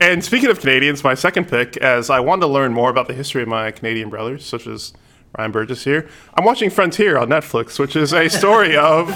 [0.00, 3.14] And speaking of Canadians, my second pick, as I wanted to learn more about the
[3.14, 4.94] history of my Canadian brothers, such as
[5.36, 9.08] Ryan Burgess here, I'm watching Frontier on Netflix, which is a story of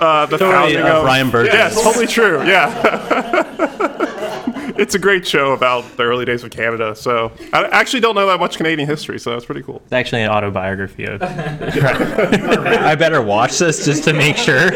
[0.00, 1.54] uh, the founding of of Ryan Burgess.
[1.54, 2.44] Yes, totally true.
[2.44, 3.41] Yeah.
[4.82, 6.96] it's a great show about the early days of Canada.
[6.96, 9.80] So I actually don't know that much Canadian history, so that's pretty cool.
[9.84, 11.22] It's actually an autobiography of.
[11.22, 14.72] I better watch this just to make sure.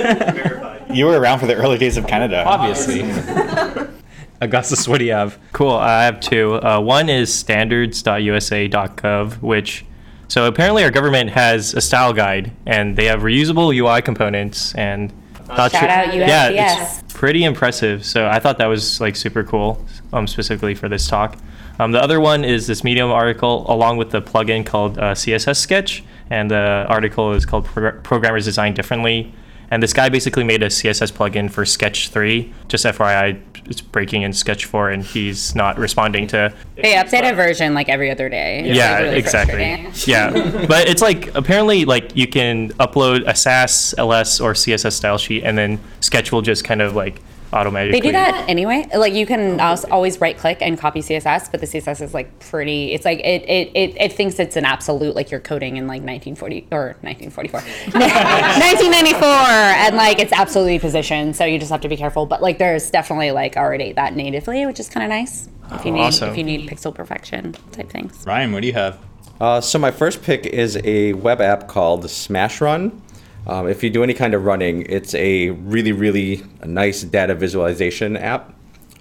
[0.92, 2.44] You were around for the early days of Canada.
[2.46, 3.02] Obviously.
[4.40, 5.38] Augustus, what do you have?
[5.52, 5.72] Cool.
[5.72, 6.54] I have two.
[6.54, 9.84] Uh, one is standards.usa.gov, which
[10.28, 15.12] so apparently our government has a style guide and they have reusable UI components and
[15.72, 16.48] Shout out yeah,
[17.02, 18.04] it's pretty impressive.
[18.04, 21.36] So I thought that was like super cool, um, specifically for this talk.
[21.78, 25.56] Um, the other one is this Medium article along with the plugin called uh, CSS
[25.56, 29.32] Sketch, and the article is called Progr- Programmers Design Differently.
[29.70, 32.52] And this guy basically made a CSS plugin for Sketch 3.
[32.68, 37.34] Just FYI, it's breaking in Sketch 4, and he's not responding to They update a
[37.34, 38.60] version like every other day.
[38.64, 40.12] It's, yeah, like, really exactly.
[40.12, 45.18] Yeah, but it's like apparently like you can upload a Sass, LESS, or CSS style
[45.18, 47.20] sheet, and then Sketch will just kind of like
[47.52, 48.00] automatically.
[48.00, 48.88] They do that anyway.
[48.94, 52.38] Like you can als- always right click and copy CSS, but the CSS is like
[52.40, 52.92] pretty.
[52.92, 56.02] It's like it it, it, it thinks it's an absolute like you're coding in like
[56.02, 57.60] 1940 or 1944,
[57.92, 61.36] 1994, and like it's absolutely positioned.
[61.36, 62.26] So you just have to be careful.
[62.26, 65.92] But like there's definitely like already that natively, which is kind of nice if you
[65.92, 66.30] need awesome.
[66.30, 68.24] if you need pixel perfection type things.
[68.26, 68.98] Ryan, what do you have?
[69.40, 72.98] Uh, so my first pick is a web app called SmashRun.
[73.46, 78.16] Um, if you do any kind of running, it's a really, really nice data visualization
[78.16, 78.52] app.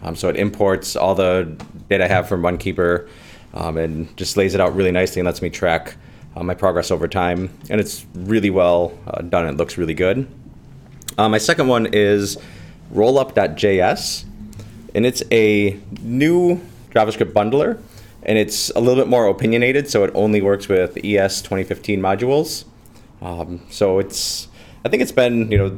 [0.03, 1.55] Um, so it imports all the
[1.89, 3.09] data I have from Runkeeper
[3.55, 5.95] um, and just lays it out really nicely and lets me track
[6.35, 7.49] uh, my progress over time.
[7.69, 9.47] And it's really well uh, done.
[9.47, 10.27] It looks really good.
[11.17, 12.37] Uh, my second one is
[12.93, 14.25] rollup.js,
[14.93, 17.79] and it's a new JavaScript bundler,
[18.23, 22.65] and it's a little bit more opinionated, so it only works with ES 2015 modules.
[23.26, 24.47] Um, so it's,
[24.86, 25.78] I think it's been, you know,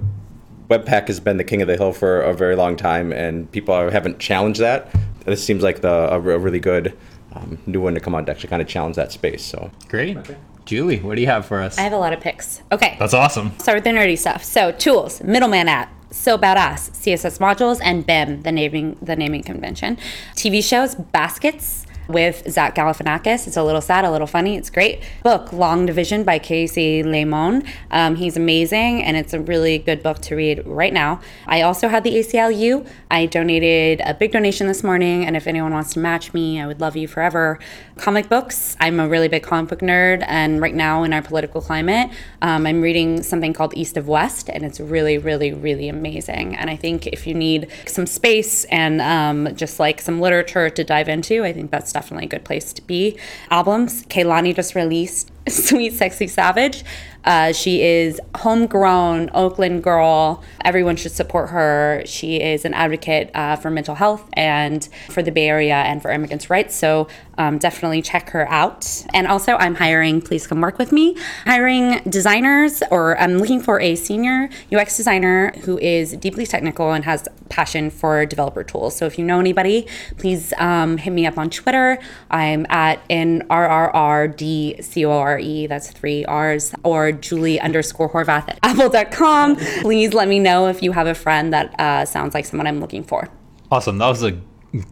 [0.70, 3.74] Webpack has been the king of the hill for a very long time, and people
[3.74, 4.94] are, haven't challenged that.
[5.24, 6.98] This seems like the a, a really good
[7.34, 9.46] um, new one to come out to actually kind of challenge that space.
[9.46, 10.18] So Great.
[10.66, 11.78] Julie, what do you have for us?
[11.78, 12.62] I have a lot of picks.
[12.74, 12.98] Okay.
[13.00, 13.58] That's awesome.
[13.60, 14.44] Start with the nerdy stuff.
[14.44, 19.98] So tools, middleman app, so badass, CSS modules, and BEM, the naming the naming convention.
[20.36, 23.48] TV shows, baskets with Zach Galifianakis.
[23.48, 24.56] It's a little sad, a little funny.
[24.56, 25.02] It's great.
[25.24, 27.66] Book, Long Division by Kiese Laymon.
[27.92, 31.20] Um, he's amazing, and it's a really good book to read right now.
[31.46, 32.88] I also had the ACLU.
[33.12, 36.68] I donated a big donation this morning, and if anyone wants to match me, I
[36.68, 37.60] would love you forever.
[37.98, 38.78] Comic books.
[38.80, 42.10] I'm a really big comic book nerd, and right now in our political climate,
[42.42, 46.56] um, I'm reading something called East of West, and it's really, really, really amazing.
[46.56, 50.84] And I think if you need some space and um, just like some literature to
[50.84, 53.18] dive into, I think that's definitely a good place to be.
[53.50, 54.06] Albums.
[54.06, 56.84] Kehlani just released Sweet Sexy Savage.
[57.28, 60.42] Uh, she is homegrown Oakland girl.
[60.64, 62.02] Everyone should support her.
[62.06, 66.10] She is an advocate uh, for mental health and for the Bay Area and for
[66.10, 66.74] immigrants' rights.
[66.74, 69.06] So um, definitely check her out.
[69.14, 70.22] And also, I'm hiring.
[70.22, 71.18] Please come work with me.
[71.44, 77.04] Hiring designers, or I'm looking for a senior UX designer who is deeply technical and
[77.04, 78.96] has passion for developer tools.
[78.96, 79.88] So if you know anybody,
[80.18, 82.00] please um, hit me up on Twitter.
[82.32, 85.68] I'm at N R R R D C O R E.
[85.68, 86.74] That's three R's.
[86.84, 89.56] Or Julie underscore Horvath at apple.com.
[89.82, 92.80] Please let me know if you have a friend that uh, sounds like someone I'm
[92.80, 93.28] looking for.
[93.72, 93.98] Awesome.
[93.98, 94.40] That was a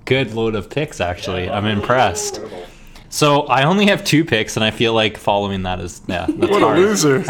[0.05, 1.49] good load of picks, actually.
[1.49, 2.41] I'm impressed.
[3.09, 6.25] So I only have two picks, and I feel like following that is yeah.
[6.27, 6.77] That's What a hard.
[6.79, 7.23] loser.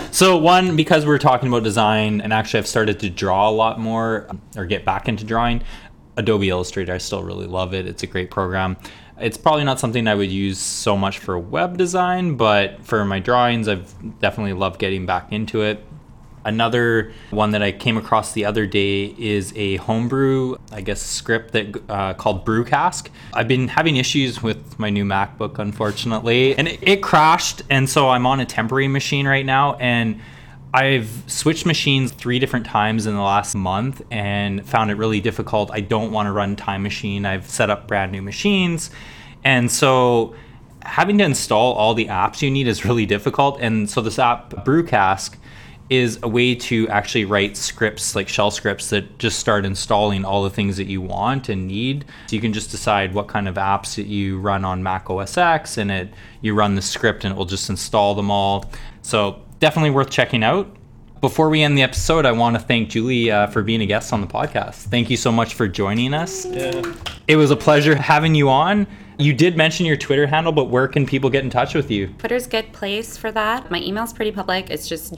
[0.12, 3.78] So one, because we're talking about design, and actually I've started to draw a lot
[3.78, 4.26] more,
[4.56, 5.62] or get back into drawing.
[6.16, 7.86] Adobe Illustrator, I still really love it.
[7.86, 8.78] It's a great program.
[9.18, 13.18] It's probably not something I would use so much for web design, but for my
[13.18, 15.84] drawings, I've definitely loved getting back into it.
[16.44, 21.52] Another one that I came across the other day is a homebrew, I guess, script
[21.54, 23.08] that uh, called Brewcask.
[23.32, 28.10] I've been having issues with my new MacBook, unfortunately, and it, it crashed, and so
[28.10, 30.20] I'm on a temporary machine right now, and
[30.76, 35.70] I've switched machines three different times in the last month and found it really difficult.
[35.72, 37.24] I don't want to run Time Machine.
[37.24, 38.90] I've set up brand new machines,
[39.42, 40.34] and so
[40.82, 43.58] having to install all the apps you need is really difficult.
[43.58, 45.36] And so this app, Brewcask,
[45.88, 50.44] is a way to actually write scripts like shell scripts that just start installing all
[50.44, 52.04] the things that you want and need.
[52.26, 55.38] So you can just decide what kind of apps that you run on Mac OS
[55.38, 56.12] X and it
[56.42, 58.70] you run the script and it will just install them all.
[59.00, 60.68] So definitely worth checking out.
[61.20, 64.12] Before we end the episode, I want to thank Julie uh, for being a guest
[64.12, 64.74] on the podcast.
[64.74, 66.44] Thank you so much for joining us.
[66.44, 68.86] It was a pleasure having you on.
[69.18, 72.08] You did mention your Twitter handle, but where can people get in touch with you?
[72.18, 73.70] Twitter's a good place for that.
[73.70, 74.68] My email's pretty public.
[74.68, 75.16] It's just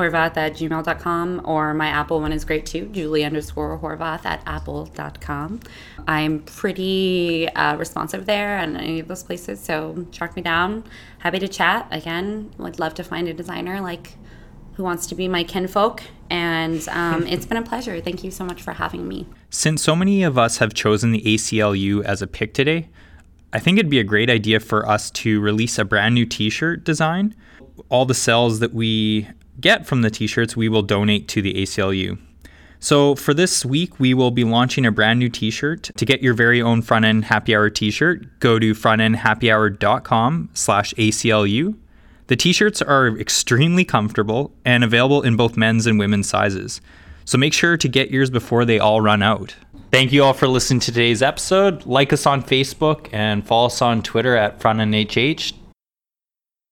[0.00, 5.60] janhorvath at gmail.com or my Apple one is great too, julie underscore horvath at apple.com.
[6.08, 10.84] I'm pretty uh, responsive there and any of those places, so track me down.
[11.18, 11.86] Happy to chat.
[11.90, 14.14] Again, would love to find a designer like
[14.74, 16.02] who wants to be my kinfolk.
[16.30, 18.00] And um, it's been a pleasure.
[18.00, 19.26] Thank you so much for having me.
[19.50, 22.88] Since so many of us have chosen the ACLU as a pick today,
[23.52, 26.50] I think it'd be a great idea for us to release a brand new t
[26.50, 27.34] shirt design.
[27.88, 29.28] All the cells that we
[29.60, 32.18] get from the t shirts, we will donate to the ACLU.
[32.82, 35.90] So for this week, we will be launching a brand new t-shirt.
[35.94, 41.76] To get your very own front end happy hour t-shirt, go to frontendhappyhour.com slash ACLU.
[42.28, 46.80] The t shirts are extremely comfortable and available in both men's and women's sizes.
[47.26, 49.54] So make sure to get yours before they all run out.
[49.92, 51.84] Thank you all for listening to today's episode.
[51.84, 55.52] Like us on Facebook and follow us on Twitter at FrontendHH.